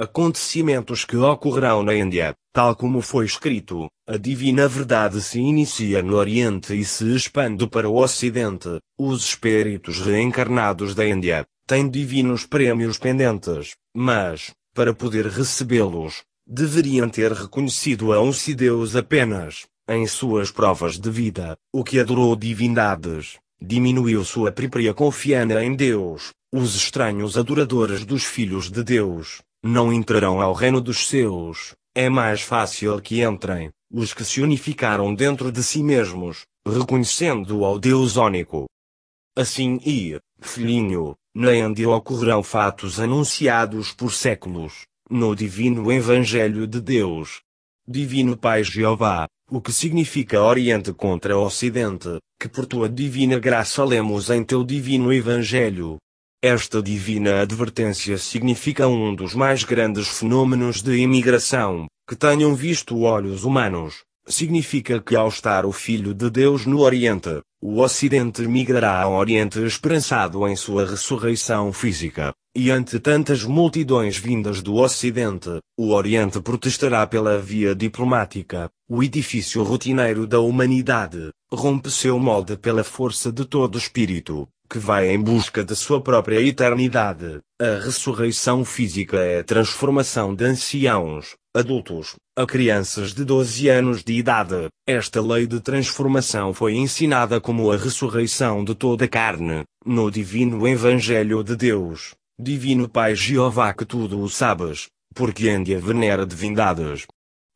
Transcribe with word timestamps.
acontecimentos 0.00 1.04
que 1.04 1.14
ocorrerão 1.14 1.82
na 1.82 1.94
Índia, 1.94 2.34
tal 2.54 2.74
como 2.74 3.02
foi 3.02 3.26
escrito, 3.26 3.86
a 4.08 4.16
divina 4.16 4.66
verdade 4.66 5.20
se 5.20 5.38
inicia 5.38 6.02
no 6.02 6.16
Oriente 6.16 6.72
e 6.72 6.86
se 6.86 7.14
expande 7.14 7.66
para 7.66 7.86
o 7.86 7.96
Ocidente. 7.96 8.78
Os 8.98 9.22
espíritos 9.24 10.00
reencarnados 10.00 10.94
da 10.94 11.06
Índia 11.06 11.46
têm 11.66 11.86
divinos 11.86 12.46
prêmios 12.46 12.96
pendentes, 12.96 13.76
mas, 13.94 14.52
para 14.74 14.94
poder 14.94 15.26
recebê-los, 15.26 16.22
deveriam 16.46 17.06
ter 17.06 17.32
reconhecido 17.32 18.14
a 18.14 18.22
um 18.22 18.32
se 18.32 18.54
Deus 18.54 18.96
apenas, 18.96 19.66
em 19.86 20.06
suas 20.06 20.50
provas 20.50 20.98
de 20.98 21.10
vida, 21.10 21.58
o 21.74 21.84
que 21.84 22.00
adorou 22.00 22.34
divindades, 22.34 23.38
diminuiu 23.60 24.24
sua 24.24 24.50
própria 24.50 24.94
confiança 24.94 25.62
em 25.62 25.76
Deus. 25.76 26.30
Os 26.52 26.74
estranhos 26.74 27.38
adoradores 27.38 28.04
dos 28.04 28.24
filhos 28.24 28.68
de 28.68 28.82
Deus, 28.82 29.40
não 29.62 29.92
entrarão 29.92 30.40
ao 30.40 30.52
reino 30.52 30.80
dos 30.80 31.06
seus, 31.06 31.74
é 31.94 32.08
mais 32.08 32.40
fácil 32.40 33.00
que 33.00 33.22
entrem, 33.22 33.70
os 33.92 34.14
que 34.14 34.24
se 34.24 34.40
unificaram 34.40 35.14
dentro 35.14 35.50
de 35.50 35.62
si 35.62 35.82
mesmos, 35.82 36.44
reconhecendo 36.66 37.64
ao 37.64 37.78
Deus 37.78 38.16
único. 38.16 38.66
Assim 39.36 39.80
e, 39.84 40.18
filhinho, 40.40 41.14
na 41.34 41.54
Índia 41.54 41.88
ocorrerão 41.88 42.42
fatos 42.42 42.98
anunciados 42.98 43.92
por 43.92 44.12
séculos, 44.12 44.84
no 45.08 45.34
divino 45.34 45.90
Evangelho 45.90 46.66
de 46.66 46.80
Deus. 46.80 47.40
Divino 47.86 48.36
Pai 48.36 48.62
Jeová, 48.62 49.26
o 49.50 49.60
que 49.60 49.72
significa 49.72 50.42
Oriente 50.42 50.92
contra 50.92 51.36
Ocidente, 51.36 52.18
que 52.40 52.48
por 52.48 52.66
tua 52.66 52.88
divina 52.88 53.38
graça 53.38 53.84
lemos 53.84 54.30
em 54.30 54.44
teu 54.44 54.64
divino 54.64 55.12
Evangelho. 55.12 55.98
Esta 56.42 56.80
divina 56.80 57.42
advertência 57.42 58.16
significa 58.16 58.88
um 58.88 59.14
dos 59.14 59.34
mais 59.34 59.62
grandes 59.62 60.08
fenômenos 60.08 60.80
de 60.80 60.96
imigração, 60.96 61.86
que 62.08 62.16
tenham 62.16 62.54
visto 62.54 63.02
olhos 63.02 63.44
humanos. 63.44 64.04
Significa 64.26 65.02
que 65.02 65.14
ao 65.14 65.28
estar 65.28 65.66
o 65.66 65.72
Filho 65.72 66.14
de 66.14 66.30
Deus 66.30 66.64
no 66.64 66.80
Oriente, 66.80 67.42
o 67.60 67.80
Ocidente 67.80 68.40
migrará 68.48 69.02
ao 69.02 69.12
Oriente 69.12 69.62
esperançado 69.62 70.48
em 70.48 70.56
sua 70.56 70.86
ressurreição 70.86 71.74
física. 71.74 72.32
E 72.56 72.70
ante 72.70 72.98
tantas 72.98 73.44
multidões 73.44 74.16
vindas 74.16 74.62
do 74.62 74.76
Ocidente, 74.76 75.60
o 75.78 75.90
Oriente 75.90 76.40
protestará 76.40 77.06
pela 77.06 77.38
via 77.38 77.74
diplomática. 77.74 78.70
O 78.88 79.02
edifício 79.02 79.62
rotineiro 79.62 80.26
da 80.26 80.40
humanidade 80.40 81.32
rompe 81.52 81.90
seu 81.90 82.18
molde 82.18 82.56
pela 82.56 82.82
força 82.82 83.30
de 83.30 83.44
todo 83.44 83.76
espírito, 83.76 84.48
que 84.70 84.78
vai 84.78 85.10
em 85.10 85.20
busca 85.20 85.64
de 85.64 85.74
sua 85.74 86.00
própria 86.00 86.40
eternidade. 86.40 87.40
A 87.60 87.84
ressurreição 87.84 88.64
física 88.64 89.16
é 89.16 89.40
a 89.40 89.44
transformação 89.44 90.32
de 90.32 90.44
anciãos, 90.44 91.34
adultos, 91.52 92.14
a 92.38 92.46
crianças 92.46 93.12
de 93.12 93.24
12 93.24 93.68
anos 93.68 94.04
de 94.04 94.12
idade. 94.12 94.68
Esta 94.86 95.20
lei 95.20 95.44
de 95.48 95.58
transformação 95.58 96.54
foi 96.54 96.74
ensinada 96.74 97.40
como 97.40 97.72
a 97.72 97.76
ressurreição 97.76 98.62
de 98.62 98.76
toda 98.76 99.06
a 99.06 99.08
carne, 99.08 99.64
no 99.84 100.08
divino 100.08 100.68
Evangelho 100.68 101.42
de 101.42 101.56
Deus. 101.56 102.14
Divino 102.40 102.88
Pai 102.88 103.16
Jeová 103.16 103.74
que 103.74 103.84
tudo 103.84 104.20
o 104.20 104.28
sabes, 104.28 104.86
porque 105.16 105.48
ande 105.48 105.74
a 105.74 105.80
venera 105.80 106.24
divindades. 106.24 107.08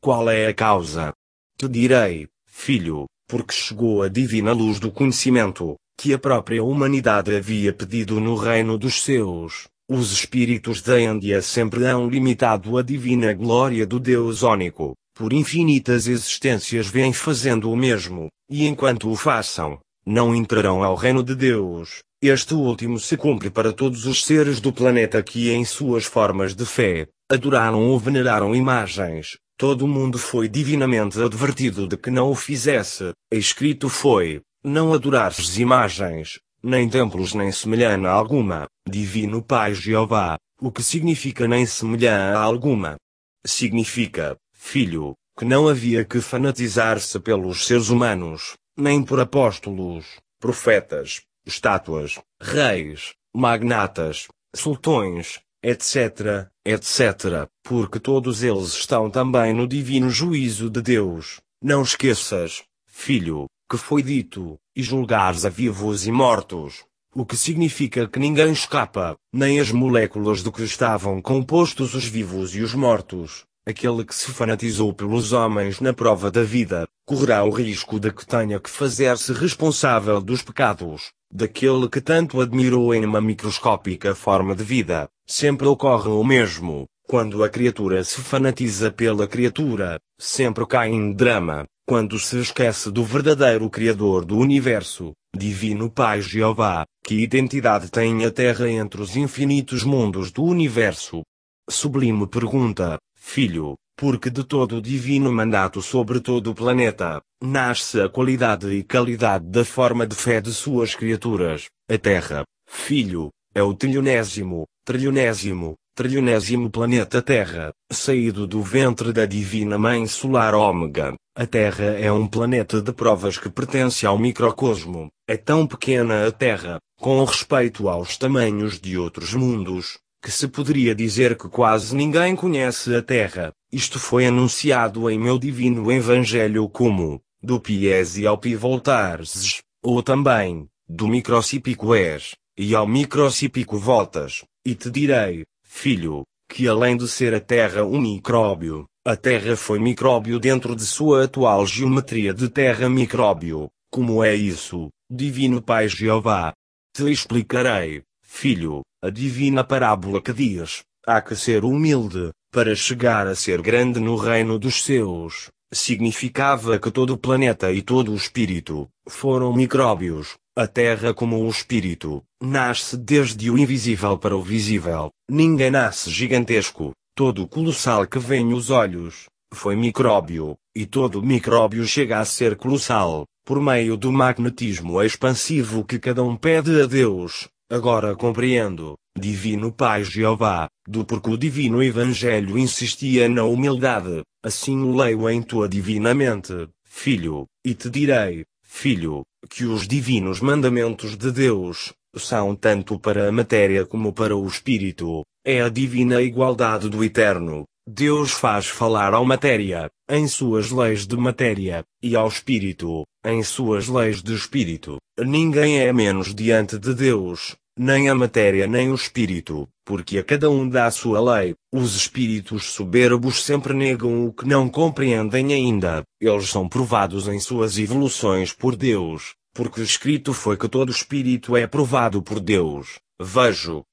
Qual 0.02 0.28
é 0.28 0.48
a 0.48 0.52
causa? 0.52 1.12
Te 1.56 1.68
direi, 1.68 2.26
filho, 2.44 3.06
porque 3.28 3.54
chegou 3.54 4.02
a 4.02 4.08
divina 4.08 4.52
luz 4.52 4.80
do 4.80 4.90
conhecimento, 4.90 5.76
que 5.96 6.12
a 6.12 6.18
própria 6.18 6.62
humanidade 6.62 7.34
havia 7.34 7.72
pedido 7.72 8.20
no 8.20 8.34
reino 8.34 8.76
dos 8.76 9.02
seus. 9.02 9.64
Os 9.88 10.12
espíritos 10.12 10.80
da 10.80 11.00
Índia 11.00 11.42
sempre 11.42 11.84
hão 11.84 12.08
limitado 12.08 12.78
a 12.78 12.82
divina 12.82 13.32
glória 13.34 13.86
do 13.86 14.00
Deus 14.00 14.42
único, 14.42 14.94
por 15.14 15.32
infinitas 15.32 16.06
existências 16.06 16.88
vêm 16.88 17.12
fazendo 17.12 17.70
o 17.70 17.76
mesmo, 17.76 18.28
e 18.50 18.66
enquanto 18.66 19.10
o 19.10 19.14
façam, 19.14 19.78
não 20.04 20.34
entrarão 20.34 20.82
ao 20.82 20.94
reino 20.94 21.22
de 21.22 21.34
Deus. 21.34 22.02
Este 22.22 22.54
último 22.54 22.98
se 22.98 23.16
cumpre 23.16 23.50
para 23.50 23.72
todos 23.72 24.06
os 24.06 24.24
seres 24.24 24.58
do 24.58 24.72
planeta 24.72 25.22
que 25.22 25.50
em 25.50 25.64
suas 25.64 26.04
formas 26.04 26.54
de 26.54 26.64
fé, 26.64 27.06
adoraram 27.30 27.82
ou 27.82 27.98
veneraram 27.98 28.54
imagens. 28.54 29.36
Todo 29.56 29.86
mundo 29.86 30.18
foi 30.18 30.48
divinamente 30.48 31.20
advertido 31.20 31.86
de 31.86 31.96
que 31.96 32.10
não 32.10 32.30
o 32.30 32.34
fizesse. 32.34 33.12
Escrito 33.30 33.88
foi, 33.88 34.40
não 34.64 34.94
adorares 34.94 35.58
imagens, 35.58 36.40
nem 36.62 36.88
templos 36.88 37.34
nem 37.34 37.52
semelhança 37.52 38.08
alguma, 38.08 38.66
Divino 38.88 39.42
Pai 39.42 39.74
Jeová, 39.74 40.38
o 40.58 40.72
que 40.72 40.82
significa 40.82 41.46
nem 41.46 41.66
semelhança 41.66 42.38
alguma. 42.38 42.96
Significa, 43.44 44.38
filho, 44.54 45.14
que 45.38 45.44
não 45.44 45.68
havia 45.68 46.02
que 46.02 46.18
fanatizar-se 46.22 47.20
pelos 47.20 47.66
seres 47.66 47.90
humanos, 47.90 48.54
nem 48.74 49.02
por 49.02 49.20
apóstolos, 49.20 50.06
profetas, 50.40 51.20
estátuas, 51.44 52.18
reis, 52.40 53.12
magnatas, 53.34 54.28
sultões, 54.54 55.40
etc., 55.62 56.48
etc., 56.64 57.48
porque 57.62 58.00
todos 58.00 58.42
eles 58.42 58.72
estão 58.72 59.10
também 59.10 59.52
no 59.52 59.68
divino 59.68 60.08
juízo 60.08 60.70
de 60.70 60.80
Deus. 60.80 61.40
Não 61.62 61.82
esqueças, 61.82 62.62
filho, 62.86 63.46
que 63.74 63.78
foi 63.78 64.02
dito, 64.02 64.56
e 64.76 64.82
julgares 64.82 65.44
a 65.44 65.48
vivos 65.48 66.06
e 66.06 66.12
mortos. 66.12 66.84
O 67.12 67.26
que 67.26 67.36
significa 67.36 68.06
que 68.06 68.20
ninguém 68.20 68.52
escapa, 68.52 69.16
nem 69.32 69.58
as 69.58 69.72
moléculas 69.72 70.42
do 70.42 70.52
que 70.52 70.62
estavam 70.62 71.20
compostos 71.20 71.94
os 71.94 72.04
vivos 72.04 72.54
e 72.54 72.60
os 72.60 72.72
mortos. 72.74 73.44
Aquele 73.66 74.04
que 74.04 74.14
se 74.14 74.30
fanatizou 74.30 74.92
pelos 74.92 75.32
homens 75.32 75.80
na 75.80 75.92
prova 75.92 76.30
da 76.30 76.42
vida, 76.42 76.86
correrá 77.04 77.42
o 77.44 77.50
risco 77.50 77.98
de 77.98 78.12
que 78.12 78.24
tenha 78.24 78.60
que 78.60 78.70
fazer-se 78.70 79.32
responsável 79.32 80.20
dos 80.20 80.42
pecados, 80.42 81.10
daquele 81.32 81.88
que 81.88 82.00
tanto 82.00 82.40
admirou 82.40 82.94
em 82.94 83.04
uma 83.04 83.20
microscópica 83.20 84.14
forma 84.14 84.54
de 84.54 84.62
vida. 84.62 85.08
Sempre 85.26 85.66
ocorre 85.66 86.10
o 86.10 86.22
mesmo, 86.22 86.86
quando 87.08 87.42
a 87.42 87.48
criatura 87.48 88.04
se 88.04 88.20
fanatiza 88.20 88.90
pela 88.90 89.26
criatura, 89.26 89.98
sempre 90.18 90.66
cai 90.66 90.90
em 90.90 91.12
drama, 91.12 91.66
quando 91.86 92.18
se 92.18 92.40
esquece 92.40 92.90
do 92.90 93.04
verdadeiro 93.04 93.68
Criador 93.68 94.24
do 94.24 94.38
Universo, 94.38 95.12
Divino 95.36 95.90
Pai 95.90 96.22
Jeová, 96.22 96.84
que 97.04 97.16
identidade 97.16 97.90
tem 97.90 98.24
a 98.24 98.30
Terra 98.30 98.68
entre 98.70 99.02
os 99.02 99.16
infinitos 99.16 99.84
mundos 99.84 100.32
do 100.32 100.42
Universo? 100.44 101.22
Sublime 101.68 102.26
pergunta, 102.26 102.96
filho, 103.14 103.74
porque 103.96 104.30
de 104.30 104.44
todo 104.44 104.76
o 104.76 104.82
divino 104.82 105.30
mandato 105.30 105.82
sobre 105.82 106.20
todo 106.20 106.50
o 106.50 106.54
planeta, 106.54 107.20
nasce 107.42 108.00
a 108.00 108.08
qualidade 108.08 108.70
e 108.70 108.82
qualidade 108.82 109.46
da 109.46 109.64
forma 109.64 110.06
de 110.06 110.16
fé 110.16 110.40
de 110.40 110.54
suas 110.54 110.94
criaturas, 110.94 111.66
a 111.90 111.98
Terra, 111.98 112.44
filho, 112.66 113.28
é 113.54 113.62
o 113.62 113.74
trilionésimo, 113.74 114.64
trilionésimo, 114.86 115.74
trilionésimo 115.94 116.68
planeta 116.70 117.22
Terra, 117.22 117.72
saído 117.90 118.48
do 118.48 118.60
ventre 118.60 119.12
da 119.12 119.26
divina 119.26 119.78
Mãe 119.78 120.06
Solar 120.08 120.52
Ômega. 120.52 121.14
A 121.36 121.46
Terra 121.46 121.84
é 121.84 122.10
um 122.10 122.26
planeta 122.26 122.82
de 122.82 122.92
provas 122.92 123.38
que 123.38 123.48
pertence 123.48 124.04
ao 124.04 124.18
microcosmo. 124.18 125.08
É 125.28 125.36
tão 125.36 125.66
pequena 125.66 126.26
a 126.26 126.32
Terra, 126.32 126.78
com 126.98 127.22
respeito 127.22 127.88
aos 127.88 128.16
tamanhos 128.16 128.80
de 128.80 128.98
outros 128.98 129.34
mundos, 129.34 129.98
que 130.20 130.32
se 130.32 130.48
poderia 130.48 130.96
dizer 130.96 131.36
que 131.36 131.48
quase 131.48 131.94
ninguém 131.94 132.34
conhece 132.34 132.92
a 132.94 133.00
Terra. 133.00 133.52
Isto 133.72 134.00
foi 134.00 134.26
anunciado 134.26 135.08
em 135.08 135.18
meu 135.18 135.38
divino 135.38 135.92
Evangelho 135.92 136.68
como, 136.68 137.20
do 137.40 137.60
Pies 137.60 138.24
ao 138.24 138.36
Pi 138.36 138.56
voltares, 138.56 139.60
ou 139.80 140.02
também, 140.02 140.66
do 140.88 141.06
microcípico 141.06 141.94
és, 141.94 142.34
e 142.58 142.74
ao 142.74 142.86
microcípico 142.86 143.78
voltas, 143.78 144.44
e 144.66 144.74
te 144.74 144.90
direi, 144.90 145.44
filho, 145.74 146.22
que 146.48 146.68
além 146.68 146.96
de 146.96 147.08
ser 147.08 147.34
a 147.34 147.40
Terra 147.40 147.84
um 147.84 148.00
micróbio, 148.00 148.86
a 149.04 149.16
Terra 149.16 149.56
foi 149.56 149.78
micróbio 149.80 150.38
dentro 150.38 150.74
de 150.74 150.86
sua 150.86 151.24
atual 151.24 151.66
geometria 151.66 152.32
de 152.32 152.48
Terra 152.48 152.88
micróbio. 152.88 153.68
Como 153.90 154.22
é 154.22 154.34
isso, 154.34 154.88
Divino 155.10 155.60
Pai 155.60 155.88
Jeová? 155.88 156.54
Te 156.96 157.10
explicarei, 157.10 158.02
filho, 158.22 158.82
a 159.02 159.10
divina 159.10 159.64
parábola 159.64 160.22
que 160.22 160.32
diz: 160.32 160.84
há 161.06 161.20
que 161.20 161.34
ser 161.34 161.64
humilde, 161.64 162.30
para 162.52 162.74
chegar 162.76 163.26
a 163.26 163.34
ser 163.34 163.60
grande 163.60 163.98
no 163.98 164.16
reino 164.16 164.58
dos 164.58 164.82
seus. 164.82 165.50
Significava 165.72 166.78
que 166.78 166.90
todo 166.90 167.14
o 167.14 167.18
planeta 167.18 167.72
e 167.72 167.82
todo 167.82 168.12
o 168.12 168.16
espírito 168.16 168.88
foram 169.08 169.52
micróbios, 169.52 170.36
a 170.56 170.68
Terra 170.68 171.12
como 171.12 171.44
o 171.44 171.48
espírito, 171.48 172.22
nasce 172.40 172.96
desde 172.96 173.50
o 173.50 173.58
invisível 173.58 174.16
para 174.16 174.36
o 174.36 174.42
visível. 174.42 175.10
Ninguém 175.28 175.72
nasce 175.72 176.10
gigantesco, 176.10 176.92
todo 177.16 177.48
colossal 177.48 178.06
que 178.06 178.20
vem 178.20 178.52
os 178.52 178.70
olhos, 178.70 179.24
foi 179.52 179.74
micróbio, 179.74 180.54
e 180.74 180.86
todo 180.86 181.22
micróbio 181.22 181.84
chega 181.86 182.20
a 182.20 182.24
ser 182.24 182.54
colossal, 182.54 183.24
por 183.44 183.60
meio 183.60 183.96
do 183.96 184.12
magnetismo 184.12 185.02
expansivo 185.02 185.84
que 185.84 185.98
cada 185.98 186.22
um 186.22 186.36
pede 186.36 186.80
a 186.80 186.86
Deus. 186.86 187.48
agora 187.68 188.14
compreendo, 188.14 188.94
Divino 189.18 189.72
Pai 189.72 190.04
Jeová, 190.04 190.68
do 190.86 191.04
porque 191.04 191.30
o 191.30 191.36
divino 191.36 191.82
Evangelho 191.82 192.56
insistia 192.56 193.28
na 193.28 193.42
humildade, 193.42 194.22
assim 194.44 194.80
o 194.82 194.94
leio 194.94 195.28
em 195.28 195.42
tua 195.42 195.68
divina 195.68 196.14
mente, 196.14 196.68
filho, 196.84 197.46
e 197.64 197.74
te 197.74 197.90
direi, 197.90 198.44
filho, 198.74 199.22
que 199.48 199.64
os 199.64 199.86
divinos 199.86 200.40
mandamentos 200.40 201.16
de 201.16 201.30
Deus, 201.30 201.94
são 202.16 202.56
tanto 202.56 202.98
para 202.98 203.28
a 203.28 203.32
matéria 203.32 203.86
como 203.86 204.12
para 204.12 204.36
o 204.36 204.46
espírito, 204.46 205.22
é 205.46 205.62
a 205.62 205.68
divina 205.68 206.20
igualdade 206.20 206.88
do 206.90 207.02
eterno. 207.02 207.64
Deus 207.86 208.32
faz 208.32 208.66
falar 208.66 209.14
ao 209.14 209.24
matéria, 209.24 209.90
em 210.08 210.26
suas 210.26 210.70
leis 210.70 211.06
de 211.06 211.16
matéria, 211.16 211.84
e 212.02 212.16
ao 212.16 212.26
espírito, 212.26 213.04
em 213.24 213.42
suas 213.42 213.88
leis 213.88 214.22
de 214.22 214.34
espírito. 214.34 214.96
Ninguém 215.18 215.78
é 215.78 215.92
menos 215.92 216.34
diante 216.34 216.78
de 216.78 216.94
Deus, 216.94 217.54
nem 217.78 218.08
a 218.08 218.14
matéria 218.14 218.66
nem 218.66 218.90
o 218.90 218.94
espírito, 218.94 219.68
porque 219.84 220.18
a 220.18 220.24
cada 220.24 220.48
um 220.50 220.68
dá 220.68 220.86
a 220.86 220.90
sua 220.90 221.20
lei. 221.38 221.54
Os 221.72 221.96
espíritos 221.96 222.72
soberbos 222.72 223.42
sempre 223.44 223.74
negam 223.74 224.26
o 224.26 224.32
que 224.32 224.46
não 224.46 224.68
compreendem 224.68 225.52
ainda. 225.52 226.02
Eles 226.20 226.48
são 226.48 226.68
provados 226.68 227.28
em 227.28 227.40
suas 227.40 227.78
evoluções 227.78 228.52
por 228.52 228.76
Deus, 228.76 229.34
porque 229.52 229.80
escrito 229.80 230.32
foi 230.32 230.56
que 230.56 230.68
todo 230.68 230.92
espírito 230.92 231.56
é 231.56 231.66
provado 231.66 232.22
por 232.22 232.40
Deus. 232.40 232.98
Vejo, 233.20 233.84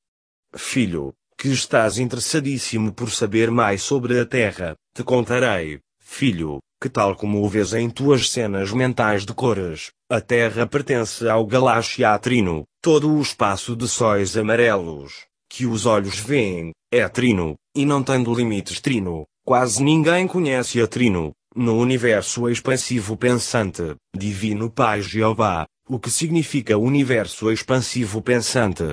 filho, 0.56 1.14
que 1.38 1.48
estás 1.48 1.98
interessadíssimo 1.98 2.94
por 2.94 3.10
saber 3.12 3.50
mais 3.50 3.82
sobre 3.82 4.20
a 4.20 4.26
Terra, 4.26 4.76
te 4.96 5.04
contarei, 5.04 5.80
filho, 6.00 6.60
que 6.82 6.90
tal 6.90 7.16
como 7.16 7.44
o 7.44 7.48
vês 7.48 7.74
em 7.74 7.90
tuas 7.92 8.32
cenas 8.32 8.74
mentais 8.74 9.24
de 9.24 9.34
cores, 9.36 9.92
a 10.10 10.20
Terra 10.20 10.66
pertence 10.66 11.30
ao 11.30 11.46
Galáxia 11.46 12.18
Trino, 12.18 12.64
todo 12.82 13.14
o 13.14 13.22
espaço 13.22 13.76
de 13.76 13.88
sóis 13.88 14.36
amarelos, 14.36 15.26
que 15.48 15.68
os 15.68 15.86
olhos 15.86 16.18
veem, 16.18 16.72
é 16.92 17.08
Trino, 17.08 17.54
e 17.76 17.86
não 17.86 18.02
tendo 18.02 18.34
limites 18.34 18.82
Trino, 18.82 19.26
quase 19.46 19.84
ninguém 19.84 20.26
conhece 20.26 20.82
a 20.82 20.88
Trino, 20.88 21.34
no 21.56 21.78
universo 21.78 22.50
expansivo 22.50 23.16
pensante, 23.16 23.96
Divino 24.16 24.68
Pai 24.72 25.04
Jeová, 25.04 25.68
o 25.88 26.00
que 26.00 26.10
significa 26.10 26.78
universo 26.78 27.52
expansivo 27.52 28.24
pensante? 28.24 28.92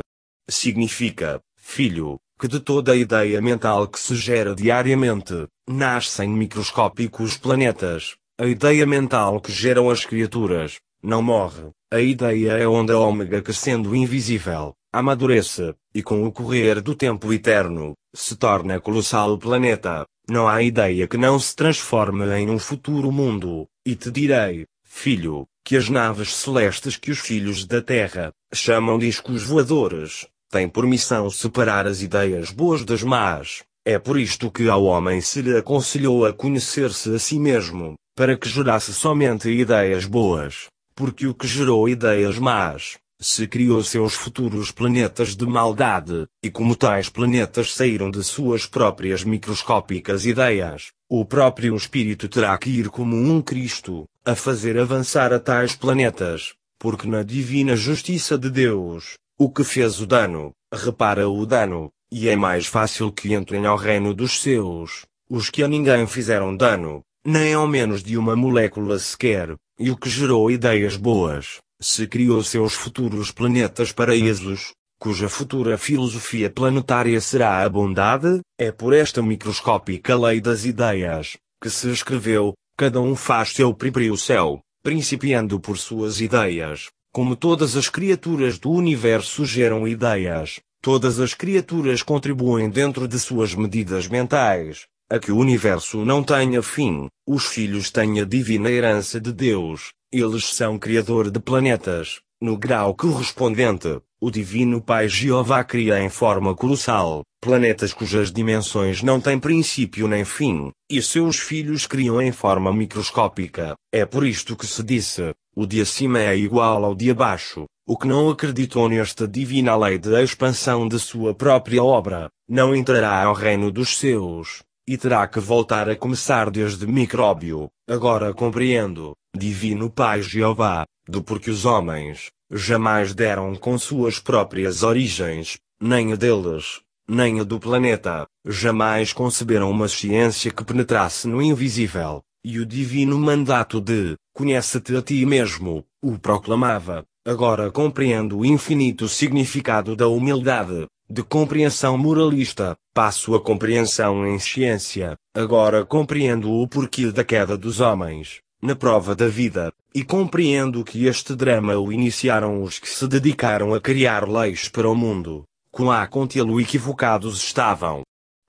Significa, 0.50 1.40
filho, 1.56 2.18
que 2.38 2.46
de 2.46 2.60
toda 2.60 2.92
a 2.92 2.96
ideia 2.96 3.40
mental 3.40 3.88
que 3.88 3.98
se 3.98 4.14
gera 4.14 4.54
diariamente, 4.54 5.48
nascem 5.68 6.28
microscópicos 6.28 7.36
planetas. 7.36 8.16
A 8.38 8.46
ideia 8.46 8.86
mental 8.86 9.40
que 9.40 9.50
geram 9.50 9.90
as 9.90 10.04
criaturas, 10.04 10.78
não 11.02 11.20
morre. 11.20 11.70
A 11.90 12.00
ideia 12.00 12.52
é 12.52 12.68
onda 12.68 12.96
ômega 12.98 13.42
que 13.42 13.52
sendo 13.52 13.96
invisível, 13.96 14.74
amadurece, 14.92 15.74
e 15.92 16.02
com 16.02 16.24
o 16.24 16.30
correr 16.30 16.80
do 16.80 16.94
tempo 16.94 17.32
eterno, 17.32 17.94
se 18.14 18.36
torna 18.36 18.80
colossal 18.80 19.36
planeta. 19.38 20.06
Não 20.28 20.46
há 20.46 20.62
ideia 20.62 21.08
que 21.08 21.16
não 21.16 21.38
se 21.40 21.56
transforme 21.56 22.24
em 22.36 22.50
um 22.50 22.58
futuro 22.58 23.10
mundo, 23.10 23.66
e 23.84 23.96
te 23.96 24.10
direi, 24.10 24.66
filho, 24.84 25.46
que 25.64 25.76
as 25.76 25.88
naves 25.88 26.34
celestes 26.34 26.96
que 26.96 27.10
os 27.10 27.18
filhos 27.18 27.64
da 27.64 27.82
Terra 27.82 28.32
chamam 28.52 28.98
discos 28.98 29.42
voadores, 29.42 30.26
tem 30.50 30.68
por 30.68 30.86
missão 30.86 31.30
separar 31.30 31.86
as 31.86 32.02
ideias 32.02 32.50
boas 32.50 32.84
das 32.84 33.02
más. 33.02 33.62
É 33.84 33.98
por 33.98 34.18
isto 34.18 34.50
que 34.50 34.68
ao 34.68 34.84
homem 34.84 35.20
se 35.20 35.40
lhe 35.40 35.56
aconselhou 35.56 36.26
a 36.26 36.32
conhecer-se 36.32 37.14
a 37.14 37.18
si 37.18 37.38
mesmo, 37.38 37.94
para 38.14 38.36
que 38.36 38.48
gerasse 38.48 38.92
somente 38.92 39.48
ideias 39.50 40.04
boas, 40.04 40.66
porque 40.94 41.26
o 41.26 41.34
que 41.34 41.46
gerou 41.46 41.88
ideias 41.88 42.38
más, 42.38 42.98
se 43.20 43.46
criou 43.48 43.82
seus 43.82 44.14
futuros 44.14 44.70
planetas 44.70 45.34
de 45.34 45.46
maldade, 45.46 46.26
e 46.42 46.50
como 46.50 46.76
tais 46.76 47.08
planetas 47.08 47.74
saíram 47.74 48.10
de 48.10 48.22
suas 48.22 48.66
próprias 48.66 49.24
microscópicas 49.24 50.24
ideias, 50.24 50.92
o 51.08 51.24
próprio 51.24 51.74
espírito 51.74 52.28
terá 52.28 52.56
que 52.58 52.70
ir 52.70 52.88
como 52.90 53.16
um 53.16 53.42
Cristo, 53.42 54.04
a 54.24 54.34
fazer 54.34 54.78
avançar 54.78 55.32
a 55.32 55.40
tais 55.40 55.74
planetas, 55.74 56.54
porque 56.78 57.08
na 57.08 57.22
divina 57.22 57.74
justiça 57.74 58.38
de 58.38 58.50
Deus, 58.50 59.16
o 59.40 59.48
que 59.48 59.62
fez 59.62 60.00
o 60.00 60.06
dano, 60.06 60.50
repara 60.74 61.28
o 61.28 61.46
dano, 61.46 61.92
e 62.10 62.28
é 62.28 62.34
mais 62.34 62.66
fácil 62.66 63.12
que 63.12 63.32
entrem 63.32 63.64
ao 63.66 63.76
reino 63.76 64.12
dos 64.12 64.42
seus, 64.42 65.06
os 65.30 65.48
que 65.48 65.62
a 65.62 65.68
ninguém 65.68 66.08
fizeram 66.08 66.56
dano, 66.56 67.02
nem 67.24 67.54
ao 67.54 67.68
menos 67.68 68.02
de 68.02 68.18
uma 68.18 68.34
molécula 68.34 68.98
sequer, 68.98 69.54
e 69.78 69.92
o 69.92 69.96
que 69.96 70.10
gerou 70.10 70.50
ideias 70.50 70.96
boas, 70.96 71.58
se 71.80 72.08
criou 72.08 72.42
seus 72.42 72.74
futuros 72.74 73.30
planetas 73.30 73.92
paraísos, 73.92 74.72
cuja 74.98 75.28
futura 75.28 75.78
filosofia 75.78 76.50
planetária 76.50 77.20
será 77.20 77.62
a 77.62 77.68
bondade, 77.68 78.40
é 78.58 78.72
por 78.72 78.92
esta 78.92 79.22
microscópica 79.22 80.16
lei 80.16 80.40
das 80.40 80.64
ideias, 80.64 81.36
que 81.62 81.70
se 81.70 81.88
escreveu, 81.92 82.54
cada 82.76 83.00
um 83.00 83.14
faz 83.14 83.50
seu 83.50 83.72
próprio 83.72 84.16
céu, 84.16 84.60
principiando 84.82 85.60
por 85.60 85.78
suas 85.78 86.20
ideias, 86.20 86.88
como 87.12 87.34
todas 87.34 87.76
as 87.76 87.88
criaturas 87.88 88.58
do 88.58 88.70
universo 88.70 89.44
geram 89.44 89.86
ideias, 89.86 90.60
todas 90.82 91.20
as 91.20 91.34
criaturas 91.34 92.02
contribuem 92.02 92.68
dentro 92.70 93.08
de 93.08 93.18
suas 93.18 93.54
medidas 93.54 94.06
mentais, 94.06 94.86
a 95.10 95.18
que 95.18 95.32
o 95.32 95.36
universo 95.36 96.04
não 96.04 96.22
tenha 96.22 96.62
fim, 96.62 97.08
os 97.26 97.46
filhos 97.46 97.90
têm 97.90 98.20
a 98.20 98.24
divina 98.24 98.70
herança 98.70 99.20
de 99.20 99.32
Deus, 99.32 99.92
eles 100.12 100.46
são 100.46 100.78
criador 100.78 101.30
de 101.30 101.40
planetas, 101.40 102.20
no 102.40 102.56
grau 102.56 102.94
correspondente, 102.94 104.00
o 104.20 104.30
Divino 104.30 104.80
Pai 104.82 105.08
Jeová 105.08 105.62
cria 105.62 106.00
em 106.00 106.08
forma 106.08 106.54
colossal, 106.54 107.22
planetas 107.40 107.92
cujas 107.92 108.32
dimensões 108.32 109.00
não 109.00 109.20
têm 109.20 109.38
princípio 109.38 110.08
nem 110.08 110.24
fim, 110.24 110.72
e 110.90 111.00
seus 111.00 111.38
filhos 111.38 111.86
criam 111.86 112.20
em 112.20 112.32
forma 112.32 112.72
microscópica. 112.72 113.74
É 113.92 114.04
por 114.04 114.26
isto 114.26 114.56
que 114.56 114.66
se 114.66 114.82
disse, 114.82 115.32
o 115.54 115.66
de 115.66 115.80
acima 115.80 116.18
é 116.18 116.36
igual 116.36 116.84
ao 116.84 116.94
de 116.94 117.10
abaixo. 117.10 117.66
O 117.86 117.96
que 117.96 118.08
não 118.08 118.28
acreditou 118.28 118.88
nesta 118.88 119.26
divina 119.26 119.76
lei 119.76 119.98
de 119.98 120.12
expansão 120.22 120.88
de 120.88 120.98
sua 120.98 121.32
própria 121.32 121.82
obra, 121.82 122.28
não 122.48 122.74
entrará 122.74 123.22
ao 123.22 123.32
reino 123.32 123.70
dos 123.70 123.96
seus, 123.96 124.62
e 124.86 124.98
terá 124.98 125.26
que 125.28 125.38
voltar 125.38 125.88
a 125.88 125.94
começar 125.94 126.50
desde 126.50 126.86
micróbio. 126.86 127.68
Agora 127.88 128.34
compreendo, 128.34 129.14
divino 129.34 129.88
Pai 129.88 130.22
Jeová, 130.22 130.84
do 131.08 131.22
porque 131.22 131.50
os 131.50 131.64
homens, 131.64 132.30
jamais 132.50 133.14
deram 133.14 133.54
com 133.54 133.78
suas 133.78 134.18
próprias 134.18 134.82
origens, 134.82 135.58
nem 135.80 136.12
a 136.12 136.16
deles, 136.16 136.80
nem 137.08 137.40
a 137.40 137.44
do 137.44 137.58
planeta, 137.58 138.26
jamais 138.46 139.12
conceberam 139.12 139.70
uma 139.70 139.88
ciência 139.88 140.50
que 140.50 140.64
penetrasse 140.64 141.26
no 141.26 141.40
invisível, 141.40 142.22
e 142.44 142.58
o 142.58 142.66
divino 142.66 143.18
mandato 143.18 143.80
de 143.80 144.16
conhece-te 144.34 144.96
a 144.96 145.02
ti 145.02 145.24
mesmo, 145.26 145.84
o 146.02 146.18
proclamava. 146.18 147.04
Agora 147.26 147.70
compreendo 147.70 148.38
o 148.38 148.46
infinito 148.46 149.08
significado 149.08 149.94
da 149.94 150.08
humildade, 150.08 150.86
de 151.10 151.22
compreensão 151.22 151.96
moralista, 151.96 152.76
passo 152.94 153.34
a 153.34 153.40
compreensão 153.40 154.26
em 154.26 154.38
ciência. 154.38 155.16
Agora 155.34 155.84
compreendo 155.84 156.50
o 156.50 156.66
porquê 156.68 157.10
da 157.10 157.24
queda 157.24 157.56
dos 157.56 157.80
homens, 157.80 158.40
na 158.60 158.74
prova 158.74 159.14
da 159.14 159.28
vida, 159.28 159.72
e 159.94 160.02
compreendo 160.04 160.84
que 160.84 161.06
este 161.06 161.34
drama 161.34 161.78
o 161.78 161.92
iniciaram 161.92 162.62
os 162.62 162.78
que 162.78 162.88
se 162.88 163.06
dedicaram 163.06 163.74
a 163.74 163.80
criar 163.80 164.28
leis 164.28 164.68
para 164.68 164.88
o 164.88 164.94
mundo, 164.94 165.44
quão 165.70 166.06
contê-lo 166.08 166.60
equivocados 166.60 167.42
estavam. 167.42 168.02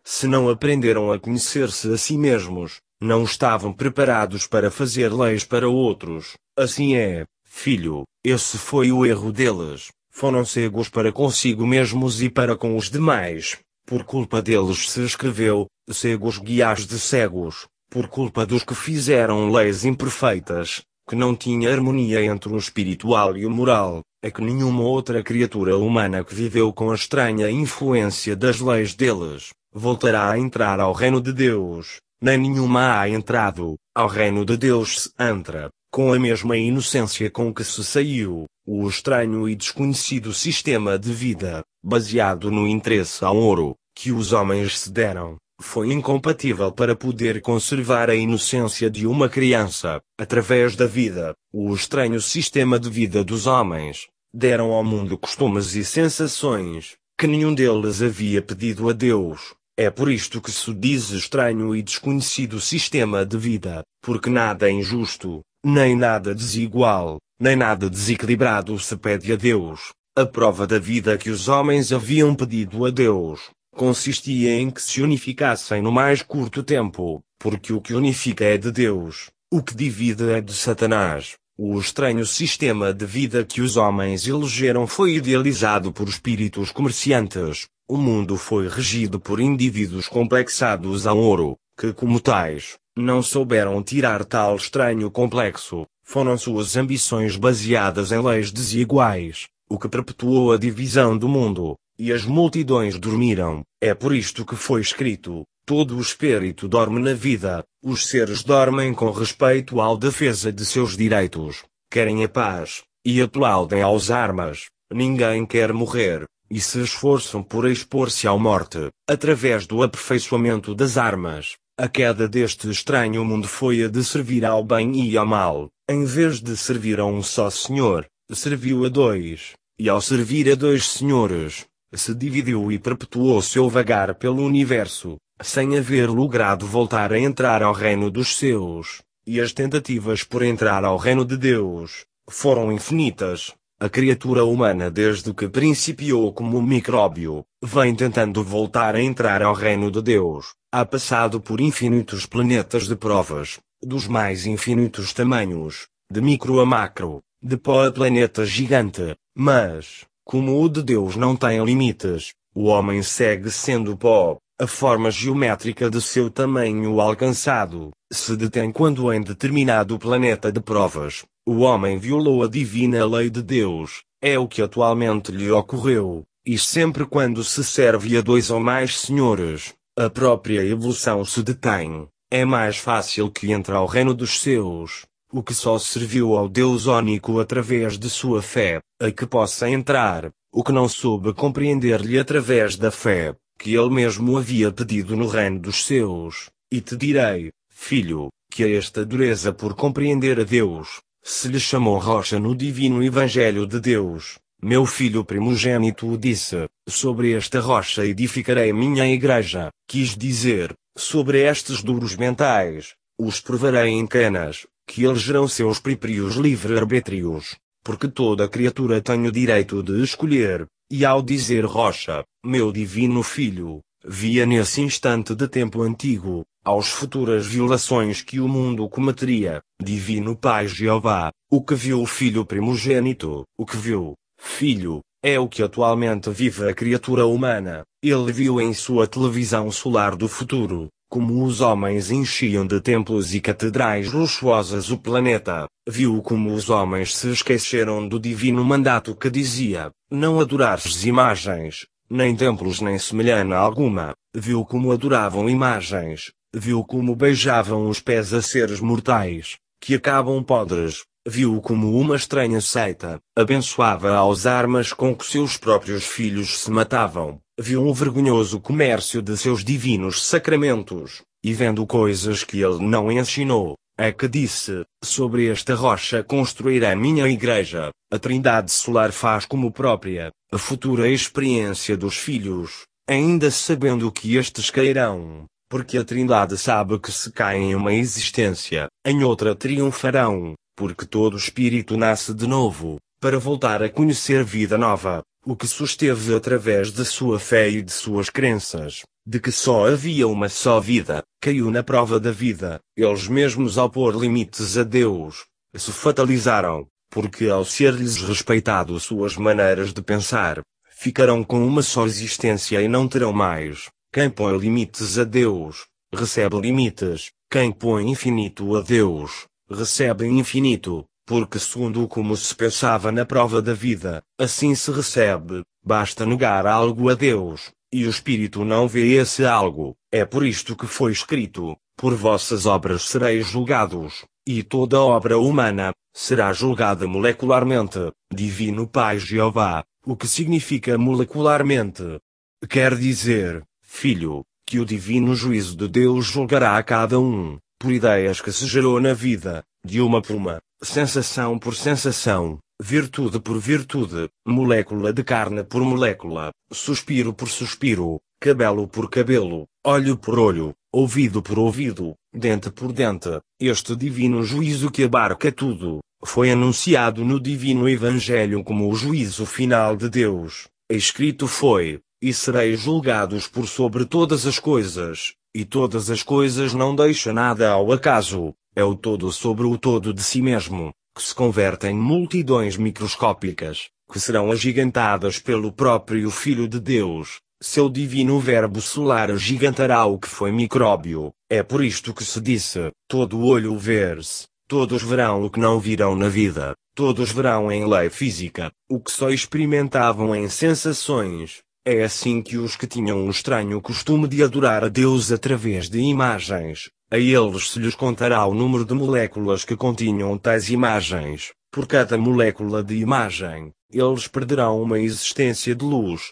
Se 0.03 0.27
não 0.27 0.49
aprenderam 0.49 1.11
a 1.11 1.19
conhecer-se 1.19 1.93
a 1.93 1.97
si 1.97 2.17
mesmos, 2.17 2.77
não 2.99 3.23
estavam 3.23 3.71
preparados 3.71 4.47
para 4.47 4.71
fazer 4.71 5.13
leis 5.13 5.43
para 5.43 5.69
outros. 5.69 6.33
Assim 6.57 6.95
é, 6.95 7.25
filho, 7.43 8.03
esse 8.23 8.57
foi 8.57 8.91
o 8.91 9.05
erro 9.05 9.31
deles. 9.31 9.89
Foram 10.09 10.43
cegos 10.43 10.89
para 10.89 11.11
consigo 11.11 11.65
mesmos 11.65 12.21
e 12.21 12.29
para 12.29 12.57
com 12.57 12.75
os 12.75 12.89
demais. 12.89 13.57
Por 13.85 14.03
culpa 14.03 14.41
deles 14.41 14.89
se 14.89 15.05
escreveu, 15.05 15.67
cegos 15.89 16.37
guias 16.37 16.85
de 16.85 16.99
cegos, 16.99 17.67
por 17.89 18.07
culpa 18.07 18.45
dos 18.45 18.63
que 18.63 18.75
fizeram 18.75 19.51
leis 19.51 19.85
imperfeitas, 19.85 20.81
que 21.07 21.15
não 21.15 21.35
tinha 21.35 21.71
harmonia 21.71 22.23
entre 22.23 22.53
o 22.53 22.57
espiritual 22.57 23.35
e 23.35 23.45
o 23.45 23.49
moral, 23.49 24.01
é 24.21 24.29
que 24.29 24.41
nenhuma 24.41 24.83
outra 24.83 25.23
criatura 25.23 25.77
humana 25.77 26.23
que 26.23 26.35
viveu 26.35 26.71
com 26.71 26.91
a 26.91 26.95
estranha 26.95 27.49
influência 27.49 28.35
das 28.35 28.59
leis 28.59 28.93
deles, 28.93 29.49
voltará 29.73 30.29
a 30.29 30.37
entrar 30.37 30.79
ao 30.79 30.93
reino 30.93 31.21
de 31.21 31.33
Deus 31.33 31.99
nem 32.21 32.37
nenhuma 32.37 32.99
há 32.99 33.09
entrado, 33.09 33.77
ao 33.95 34.07
reino 34.07 34.43
de 34.43 34.57
Deus 34.57 35.03
se 35.03 35.11
entra, 35.17 35.69
com 35.89 36.11
a 36.11 36.19
mesma 36.19 36.57
inocência 36.57 37.31
com 37.31 37.53
que 37.53 37.63
se 37.63 37.81
saiu, 37.83 38.45
o 38.67 38.87
estranho 38.89 39.47
e 39.47 39.55
desconhecido 39.55 40.33
sistema 40.33 40.99
de 40.99 41.13
vida, 41.13 41.63
baseado 41.81 42.51
no 42.51 42.67
interesse 42.67 43.23
ao 43.23 43.37
ouro, 43.37 43.73
que 43.95 44.11
os 44.11 44.33
homens 44.33 44.79
se 44.79 44.91
deram, 44.91 45.37
foi 45.61 45.91
incompatível 45.91 46.71
para 46.71 46.95
poder 46.95 47.41
conservar 47.41 48.09
a 48.09 48.15
inocência 48.15 48.89
de 48.89 49.05
uma 49.05 49.27
criança, 49.27 50.01
através 50.17 50.75
da 50.75 50.85
vida, 50.85 51.33
o 51.53 51.73
estranho 51.73 52.21
sistema 52.21 52.79
de 52.79 52.89
vida 52.89 53.23
dos 53.23 53.45
homens, 53.45 54.07
deram 54.33 54.71
ao 54.71 54.83
mundo 54.83 55.17
costumes 55.17 55.75
e 55.75 55.83
sensações, 55.83 56.95
que 57.17 57.27
nenhum 57.27 57.53
deles 57.53 58.01
havia 58.01 58.41
pedido 58.41 58.89
a 58.89 58.93
Deus. 58.93 59.53
É 59.77 59.89
por 59.89 60.09
isto 60.09 60.41
que 60.41 60.51
se 60.51 60.73
diz 60.73 61.09
estranho 61.09 61.75
e 61.75 61.81
desconhecido 61.81 62.59
sistema 62.59 63.25
de 63.25 63.37
vida, 63.37 63.83
porque 64.01 64.29
nada 64.29 64.69
é 64.69 64.71
injusto, 64.71 65.41
nem 65.65 65.95
nada 65.95 66.33
desigual, 66.33 67.17
nem 67.39 67.55
nada 67.55 67.89
desequilibrado 67.89 68.77
se 68.79 68.95
pede 68.95 69.31
a 69.33 69.35
Deus. 69.35 69.89
A 70.17 70.25
prova 70.25 70.65
da 70.65 70.79
vida 70.79 71.17
que 71.17 71.29
os 71.29 71.47
homens 71.47 71.93
haviam 71.93 72.35
pedido 72.35 72.85
a 72.85 72.89
Deus 72.89 73.51
consistia 73.79 74.59
em 74.59 74.69
que 74.69 74.81
se 74.81 75.01
unificassem 75.01 75.81
no 75.81 75.89
mais 75.89 76.21
curto 76.21 76.61
tempo, 76.61 77.21
porque 77.39 77.71
o 77.71 77.79
que 77.79 77.93
unifica 77.93 78.43
é 78.43 78.57
de 78.57 78.73
Deus, 78.73 79.29
o 79.49 79.63
que 79.63 79.73
divide 79.73 80.29
é 80.31 80.41
de 80.41 80.51
Satanás. 80.51 81.35
O 81.57 81.79
estranho 81.79 82.25
sistema 82.25 82.93
de 82.93 83.05
vida 83.05 83.45
que 83.45 83.61
os 83.61 83.77
homens 83.77 84.27
elegeram 84.27 84.85
foi 84.85 85.13
idealizado 85.13 85.93
por 85.93 86.09
espíritos 86.09 86.73
comerciantes. 86.73 87.67
O 87.87 87.95
mundo 87.95 88.35
foi 88.35 88.67
regido 88.67 89.17
por 89.17 89.39
indivíduos 89.39 90.09
complexados 90.09 91.07
a 91.07 91.13
ouro, 91.13 91.55
que, 91.79 91.93
como 91.93 92.19
tais, 92.19 92.75
não 92.97 93.23
souberam 93.23 93.81
tirar 93.81 94.25
tal 94.25 94.57
estranho 94.57 95.09
complexo. 95.09 95.85
Foram 96.03 96.37
suas 96.37 96.75
ambições 96.75 97.37
baseadas 97.37 98.11
em 98.11 98.21
leis 98.21 98.51
desiguais, 98.51 99.47
o 99.69 99.79
que 99.79 99.87
perpetuou 99.87 100.51
a 100.51 100.57
divisão 100.57 101.17
do 101.17 101.29
mundo, 101.29 101.77
e 101.99 102.13
as 102.13 102.23
multidões 102.23 102.97
dormiram. 102.97 103.61
É 103.81 103.93
por 103.93 104.15
isto 104.15 104.45
que 104.45 104.55
foi 104.55 104.79
escrito: 104.79 105.43
todo 105.65 105.97
o 105.97 106.01
espírito 106.01 106.67
dorme 106.67 107.01
na 107.01 107.13
vida, 107.13 107.63
os 107.83 108.07
seres 108.07 108.41
dormem 108.41 108.93
com 108.93 109.11
respeito 109.11 109.81
à 109.81 109.93
defesa 109.95 110.51
de 110.51 110.65
seus 110.65 110.95
direitos, 110.95 111.65
querem 111.91 112.23
a 112.23 112.29
paz, 112.29 112.83
e 113.05 113.21
aplaudem 113.21 113.81
aos 113.81 114.09
armas. 114.09 114.67
Ninguém 114.91 115.45
quer 115.45 115.71
morrer, 115.71 116.25
e 116.49 116.59
se 116.59 116.81
esforçam 116.81 117.43
por 117.43 117.69
expor-se 117.69 118.27
à 118.27 118.35
morte, 118.35 118.89
através 119.07 119.67
do 119.67 119.83
aperfeiçoamento 119.83 120.73
das 120.73 120.97
armas. 120.97 121.55
A 121.77 121.87
queda 121.87 122.27
deste 122.27 122.69
estranho 122.69 123.23
mundo 123.23 123.47
foi 123.47 123.83
a 123.83 123.87
de 123.87 124.03
servir 124.03 124.43
ao 124.43 124.63
bem 124.63 125.07
e 125.07 125.15
ao 125.15 125.25
mal, 125.25 125.69
em 125.89 126.03
vez 126.05 126.41
de 126.41 126.57
servir 126.57 126.99
a 126.99 127.05
um 127.05 127.21
só 127.21 127.49
Senhor, 127.49 128.05
serviu 128.33 128.83
a 128.85 128.89
dois, 128.89 129.53
e 129.79 129.87
ao 129.87 130.01
servir 130.01 130.51
a 130.51 130.55
dois 130.55 130.85
senhores, 130.87 131.65
se 131.93 132.13
dividiu 132.13 132.71
e 132.71 132.77
perpetuou 132.77 133.41
seu 133.41 133.69
vagar 133.69 134.15
pelo 134.15 134.43
universo, 134.43 135.17
sem 135.41 135.77
haver 135.77 136.09
logrado 136.09 136.65
voltar 136.65 137.11
a 137.13 137.19
entrar 137.19 137.63
ao 137.63 137.73
reino 137.73 138.11
dos 138.11 138.35
seus, 138.35 139.01
e 139.25 139.39
as 139.39 139.53
tentativas 139.53 140.23
por 140.23 140.43
entrar 140.43 140.83
ao 140.83 140.97
reino 140.97 141.23
de 141.25 141.37
Deus, 141.37 142.05
foram 142.29 142.71
infinitas. 142.71 143.53
A 143.81 143.87
criatura 143.87 144.43
humana 144.43 144.91
desde 144.91 145.33
que 145.33 145.47
principiou 145.47 146.33
como 146.33 146.61
micróbio, 146.61 147.45
vem 147.63 147.95
tentando 147.95 148.43
voltar 148.43 148.93
a 148.93 149.01
entrar 149.01 149.41
ao 149.41 149.53
reino 149.53 149.89
de 149.89 150.01
Deus, 150.01 150.47
ha 150.69 150.85
passado 150.85 151.39
por 151.39 151.61
infinitos 151.61 152.25
planetas 152.25 152.89
de 152.89 152.95
provas, 152.97 153.57
dos 153.81 154.05
mais 154.05 154.45
infinitos 154.45 155.13
tamanhos, 155.13 155.87
de 156.11 156.19
micro 156.19 156.59
a 156.59 156.65
macro, 156.65 157.21
de 157.41 157.55
pó 157.55 157.85
a 157.85 157.91
planeta 157.91 158.45
gigante, 158.45 159.15
mas, 159.33 160.05
como 160.29 160.63
o 160.63 160.69
de 160.69 160.83
Deus 160.83 161.15
não 161.15 161.35
tem 161.35 161.65
limites, 161.65 162.35
o 162.53 162.65
homem 162.65 163.01
segue 163.01 163.49
sendo 163.49 163.97
pó, 163.97 164.37
a 164.61 164.67
forma 164.67 165.09
geométrica 165.09 165.89
de 165.89 165.99
seu 165.99 166.29
tamanho 166.29 167.01
alcançado, 167.01 167.89
se 168.13 168.37
detém 168.37 168.71
quando 168.71 169.11
em 169.11 169.23
determinado 169.23 169.97
planeta 169.97 170.51
de 170.51 170.59
provas, 170.59 171.25
o 171.47 171.61
homem 171.61 171.97
violou 171.97 172.43
a 172.43 172.47
divina 172.47 173.03
lei 173.07 173.31
de 173.31 173.41
Deus, 173.41 174.03
é 174.21 174.37
o 174.37 174.47
que 174.47 174.61
atualmente 174.61 175.31
lhe 175.31 175.49
ocorreu, 175.49 176.23
e 176.45 176.59
sempre 176.59 177.07
quando 177.07 177.43
se 177.43 177.63
serve 177.63 178.15
a 178.15 178.21
dois 178.21 178.51
ou 178.51 178.59
mais 178.59 178.99
senhores, 178.99 179.73
a 179.97 180.11
própria 180.11 180.63
evolução 180.63 181.25
se 181.25 181.41
detém, 181.41 182.07
é 182.29 182.45
mais 182.45 182.77
fácil 182.77 183.31
que 183.31 183.51
entre 183.51 183.73
ao 183.73 183.87
reino 183.87 184.13
dos 184.13 184.39
seus, 184.39 185.07
o 185.31 185.43
que 185.43 185.53
só 185.53 185.77
serviu 185.77 186.35
ao 186.35 186.49
Deus 186.49 186.87
único 186.87 187.39
através 187.39 187.97
de 187.97 188.09
sua 188.09 188.41
fé, 188.41 188.81
a 188.99 189.11
que 189.11 189.25
possa 189.25 189.69
entrar, 189.69 190.31
o 190.51 190.63
que 190.63 190.71
não 190.71 190.89
soube 190.89 191.33
compreender-lhe 191.33 192.17
através 192.17 192.75
da 192.75 192.89
fé, 192.89 193.35
que 193.57 193.75
ele 193.75 193.89
mesmo 193.89 194.37
havia 194.37 194.71
pedido 194.71 195.15
no 195.15 195.27
reino 195.27 195.59
dos 195.59 195.85
seus, 195.85 196.49
e 196.71 196.81
te 196.81 196.95
direi, 196.95 197.51
filho, 197.69 198.29
que 198.49 198.63
a 198.63 198.69
esta 198.69 199.05
dureza 199.05 199.53
por 199.53 199.75
compreender 199.75 200.39
a 200.39 200.43
Deus, 200.43 200.99
se 201.21 201.47
lhe 201.47 201.59
chamou 201.59 201.99
rocha 201.99 202.39
no 202.39 202.55
divino 202.55 203.03
Evangelho 203.03 203.67
de 203.67 203.79
Deus, 203.79 204.39
meu 204.61 204.85
filho 204.85 205.23
primogênito 205.23 206.17
disse, 206.17 206.67
sobre 206.87 207.33
esta 207.33 207.61
rocha 207.61 208.05
edificarei 208.05 208.73
minha 208.73 209.07
igreja, 209.07 209.69
quis 209.87 210.17
dizer, 210.17 210.73
sobre 210.97 211.43
estes 211.47 211.81
duros 211.81 212.15
mentais, 212.15 212.93
os 213.17 213.39
provarei 213.39 213.91
em 213.91 214.05
canas, 214.05 214.65
que 214.89 215.03
elegerão 215.03 215.47
seus 215.47 215.79
próprios 215.79 216.35
livre-arbítrios, 216.35 217.55
porque 217.83 218.07
toda 218.07 218.49
criatura 218.49 218.99
tem 218.99 219.27
o 219.27 219.31
direito 219.31 219.83
de 219.83 220.01
escolher, 220.01 220.65
e 220.89 221.05
ao 221.05 221.21
dizer 221.21 221.63
rocha, 221.63 222.23
meu 222.43 222.71
divino 222.71 223.21
filho, 223.21 223.81
via 224.03 224.47
nesse 224.47 224.81
instante 224.81 225.35
de 225.35 225.47
tempo 225.47 225.83
antigo, 225.83 226.43
aos 226.65 226.89
futuras 226.89 227.45
violações 227.45 228.23
que 228.23 228.39
o 228.39 228.47
mundo 228.47 228.89
cometeria, 228.89 229.61
divino 229.79 230.35
Pai 230.35 230.67
Jeová, 230.67 231.29
o 231.51 231.63
que 231.63 231.75
viu 231.75 232.01
o 232.01 232.07
filho 232.07 232.43
primogênito, 232.43 233.43
o 233.59 233.67
que 233.67 233.77
viu, 233.77 234.15
filho, 234.39 235.01
é 235.21 235.39
o 235.39 235.47
que 235.47 235.61
atualmente 235.61 236.31
vive 236.31 236.67
a 236.67 236.73
criatura 236.73 237.27
humana, 237.27 237.83
ele 238.01 238.31
viu 238.31 238.59
em 238.59 238.73
sua 238.73 239.05
televisão 239.05 239.71
solar 239.71 240.15
do 240.15 240.27
futuro, 240.27 240.89
como 241.09 241.43
os 241.43 241.59
homens 241.59 242.11
enchiam 242.11 242.67
de 242.67 242.79
templos 242.79 243.33
e 243.33 243.41
catedrais 243.41 244.13
luxuosas 244.13 244.91
o 244.91 244.97
planeta, 244.97 245.67
viu 245.87 246.21
como 246.21 246.53
os 246.53 246.69
homens 246.69 247.17
se 247.17 247.31
esqueceram 247.31 248.07
do 248.07 248.19
divino 248.19 248.63
mandato 248.63 249.15
que 249.15 249.27
dizia, 249.27 249.89
não 250.11 250.39
adorares 250.39 251.03
imagens, 251.03 251.87
nem 252.07 252.35
templos 252.35 252.79
nem 252.79 252.99
semelhante 252.99 253.53
alguma, 253.53 254.13
viu 254.35 254.63
como 254.63 254.91
adoravam 254.91 255.49
imagens, 255.49 256.31
viu 256.53 256.83
como 256.83 257.15
beijavam 257.15 257.89
os 257.89 257.99
pés 257.99 258.31
a 258.31 258.41
seres 258.41 258.79
mortais, 258.79 259.57
que 259.81 259.95
acabam 259.95 260.43
podres, 260.43 261.03
viu 261.29 261.61
como 261.61 261.95
uma 261.97 262.15
estranha 262.15 262.59
seita, 262.59 263.19
abençoava 263.37 264.15
aos 264.15 264.47
armas 264.47 264.91
com 264.91 265.15
que 265.15 265.25
seus 265.25 265.55
próprios 265.55 266.03
filhos 266.03 266.59
se 266.59 266.71
matavam, 266.71 267.39
viu 267.57 267.87
um 267.87 267.93
vergonhoso 267.93 268.59
comércio 268.59 269.21
de 269.21 269.37
seus 269.37 269.63
divinos 269.63 270.25
sacramentos, 270.25 271.21
e 271.43 271.53
vendo 271.53 271.85
coisas 271.85 272.43
que 272.43 272.61
ele 272.61 272.79
não 272.79 273.11
ensinou, 273.11 273.75
é 273.97 274.11
que 274.11 274.27
disse, 274.27 274.83
sobre 275.03 275.47
esta 275.49 275.75
rocha 275.75 276.23
construirá 276.23 276.95
minha 276.95 277.27
igreja, 277.27 277.91
a 278.11 278.17
trindade 278.17 278.71
solar 278.71 279.11
faz 279.11 279.45
como 279.45 279.71
própria, 279.71 280.31
a 280.51 280.57
futura 280.57 281.07
experiência 281.07 281.95
dos 281.95 282.17
filhos, 282.17 282.85
ainda 283.07 283.51
sabendo 283.51 284.11
que 284.11 284.35
estes 284.35 284.71
cairão, 284.71 285.45
porque 285.69 285.97
a 285.97 286.03
trindade 286.03 286.57
sabe 286.57 286.97
que 286.97 287.11
se 287.11 287.31
caem 287.31 287.71
em 287.71 287.75
uma 287.75 287.93
existência, 287.93 288.87
em 289.05 289.23
outra 289.23 289.53
triunfarão, 289.53 290.55
porque 290.79 291.05
todo 291.05 291.35
espírito 291.35 291.97
nasce 291.97 292.33
de 292.33 292.47
novo, 292.47 293.01
para 293.19 293.37
voltar 293.37 293.83
a 293.83 293.89
conhecer 293.89 294.45
vida 294.45 294.77
nova, 294.77 295.21
o 295.45 295.53
que 295.53 295.67
susteve 295.67 296.33
através 296.33 296.89
de 296.89 297.03
sua 297.03 297.37
fé 297.37 297.69
e 297.69 297.81
de 297.81 297.91
suas 297.91 298.29
crenças, 298.29 299.01
de 299.27 299.41
que 299.41 299.51
só 299.51 299.89
havia 299.89 300.25
uma 300.25 300.47
só 300.47 300.79
vida, 300.79 301.21
caiu 301.41 301.69
na 301.69 301.83
prova 301.83 302.17
da 302.17 302.31
vida, 302.31 302.79
eles 302.95 303.27
mesmos 303.27 303.77
ao 303.77 303.89
pôr 303.89 304.15
limites 304.15 304.77
a 304.77 304.83
Deus, 304.83 305.43
se 305.75 305.91
fatalizaram, 305.91 306.87
porque 307.09 307.49
ao 307.49 307.65
ser-lhes 307.65 308.15
respeitado 308.21 308.97
suas 309.01 309.35
maneiras 309.35 309.91
de 309.91 310.01
pensar, 310.01 310.61
ficarão 310.89 311.43
com 311.43 311.61
uma 311.67 311.81
só 311.81 312.05
existência 312.05 312.81
e 312.81 312.87
não 312.87 313.05
terão 313.05 313.33
mais. 313.33 313.89
Quem 314.13 314.29
põe 314.29 314.57
limites 314.57 315.19
a 315.19 315.25
Deus, 315.25 315.87
recebe 316.13 316.57
limites, 316.57 317.31
quem 317.51 317.69
põe 317.69 318.09
infinito 318.09 318.77
a 318.77 318.81
Deus, 318.81 319.45
recebe 319.69 320.25
infinito 320.27 321.05
porque 321.29 321.59
segundo 321.59 322.07
como 322.07 322.35
se 322.35 322.55
pensava 322.55 323.11
na 323.11 323.23
prova 323.23 323.61
da 323.61 323.71
vida, 323.71 324.23
assim 324.35 324.73
se 324.73 324.91
recebe, 324.91 325.61
basta 325.85 326.25
negar 326.25 326.65
algo 326.65 327.07
a 327.07 327.13
Deus, 327.13 327.69
e 327.93 328.03
o 328.07 328.09
Espírito 328.09 328.65
não 328.65 328.87
vê 328.87 329.13
esse 329.13 329.45
algo, 329.45 329.95
é 330.11 330.25
por 330.25 330.43
isto 330.43 330.75
que 330.75 330.87
foi 330.87 331.11
escrito, 331.11 331.77
por 331.95 332.15
vossas 332.15 332.65
obras 332.65 333.03
sereis 333.03 333.45
julgados, 333.45 334.25
e 334.47 334.63
toda 334.63 334.99
obra 334.99 335.37
humana, 335.37 335.93
será 336.15 336.51
julgada 336.51 337.07
molecularmente, 337.07 338.11
Divino 338.33 338.87
Pai 338.87 339.19
Jeová, 339.19 339.83
o 340.03 340.15
que 340.15 340.27
significa 340.27 340.97
molecularmente? 340.97 342.19
Quer 342.67 342.95
dizer, 342.95 343.61
filho, 343.83 344.43
que 344.65 344.79
o 344.79 344.85
divino 344.85 345.35
juízo 345.35 345.77
de 345.77 345.87
Deus 345.87 346.25
julgará 346.25 346.75
a 346.75 346.81
cada 346.81 347.19
um, 347.19 347.59
por 347.79 347.91
ideias 347.91 348.41
que 348.41 348.51
se 348.51 348.67
gerou 348.67 348.99
na 348.99 349.13
vida, 349.13 349.63
de 349.85 350.01
uma 350.01 350.21
por 350.21 350.35
uma, 350.35 350.61
sensação 350.83 351.57
por 351.57 351.73
sensação, 351.73 352.59
virtude 352.81 353.39
por 353.39 353.57
virtude, 353.57 354.29
molécula 354.45 355.13
de 355.13 355.23
carne 355.23 355.63
por 355.63 355.81
molécula, 355.81 356.51
suspiro 356.71 357.33
por 357.33 357.49
suspiro, 357.49 358.19
cabelo 358.39 358.85
por 358.85 359.09
cabelo, 359.09 359.65
olho 359.85 360.17
por 360.17 360.37
olho, 360.37 360.73
ouvido 360.91 361.41
por 361.41 361.57
ouvido, 361.57 362.15
dente 362.33 362.69
por 362.69 362.91
dente, 362.91 363.39
este 363.59 363.95
divino 363.95 364.43
juízo 364.43 364.91
que 364.91 365.05
abarca 365.05 365.49
tudo, 365.49 366.01
foi 366.25 366.51
anunciado 366.51 367.23
no 367.23 367.39
divino 367.39 367.87
Evangelho 367.87 368.61
como 368.61 368.89
o 368.89 368.95
juízo 368.95 369.45
final 369.45 369.95
de 369.95 370.09
Deus. 370.09 370.67
Escrito 370.91 371.47
foi: 371.47 372.01
E 372.21 372.33
sereis 372.33 372.81
julgados 372.81 373.47
por 373.47 373.67
sobre 373.67 374.05
todas 374.05 374.45
as 374.45 374.59
coisas, 374.59 375.35
e 375.53 375.65
todas 375.65 376.09
as 376.09 376.23
coisas 376.23 376.73
não 376.73 376.95
deixa 376.95 377.33
nada 377.33 377.71
ao 377.71 377.91
acaso, 377.91 378.53
é 378.75 378.83
o 378.83 378.95
todo 378.95 379.31
sobre 379.31 379.65
o 379.65 379.77
todo 379.77 380.13
de 380.13 380.23
si 380.23 380.41
mesmo, 380.41 380.93
que 381.15 381.23
se 381.23 381.33
converte 381.33 381.87
em 381.87 381.95
multidões 381.95 382.77
microscópicas, 382.77 383.89
que 384.11 384.19
serão 384.19 384.51
agigantadas 384.51 385.39
pelo 385.39 385.71
próprio 385.71 386.29
Filho 386.31 386.67
de 386.67 386.79
Deus, 386.79 387.39
seu 387.61 387.89
divino 387.89 388.39
verbo 388.39 388.79
solar 388.79 389.29
agigantará 389.31 390.05
o 390.05 390.17
que 390.17 390.29
foi 390.29 390.49
micróbio, 390.49 391.33
é 391.49 391.61
por 391.61 391.83
isto 391.83 392.13
que 392.13 392.23
se 392.23 392.39
disse, 392.39 392.89
todo 393.05 393.43
olho 393.43 393.77
ver-se, 393.77 394.47
todos 394.65 395.03
verão 395.03 395.43
o 395.43 395.49
que 395.49 395.59
não 395.59 395.77
virão 395.77 396.15
na 396.15 396.29
vida, 396.29 396.73
todos 396.95 397.31
verão 397.33 397.69
em 397.69 397.85
lei 397.85 398.09
física, 398.09 398.71
o 398.89 398.97
que 398.99 399.11
só 399.11 399.29
experimentavam 399.29 400.33
em 400.33 400.47
sensações, 400.47 401.59
é 401.91 402.03
assim 402.03 402.39
que 402.39 402.55
os 402.55 402.75
que 402.75 402.85
tinham 402.85 403.25
o 403.25 403.31
estranho 403.31 403.81
costume 403.81 404.27
de 404.27 404.43
adorar 404.43 404.83
a 404.83 404.89
Deus 404.89 405.31
através 405.31 405.89
de 405.89 405.99
imagens, 405.99 406.91
a 407.09 407.17
eles 407.17 407.71
se 407.71 407.79
lhes 407.79 407.95
contará 407.95 408.45
o 408.45 408.53
número 408.53 408.85
de 408.85 408.93
moléculas 408.93 409.65
que 409.65 409.75
continham 409.75 410.37
tais 410.37 410.69
imagens. 410.69 411.51
Por 411.71 411.87
cada 411.87 412.15
molécula 412.15 412.83
de 412.83 412.95
imagem, 412.95 413.71
eles 413.91 414.27
perderão 414.27 414.79
uma 414.81 414.99
existência 414.99 415.73
de 415.73 415.83
luz. 415.83 416.31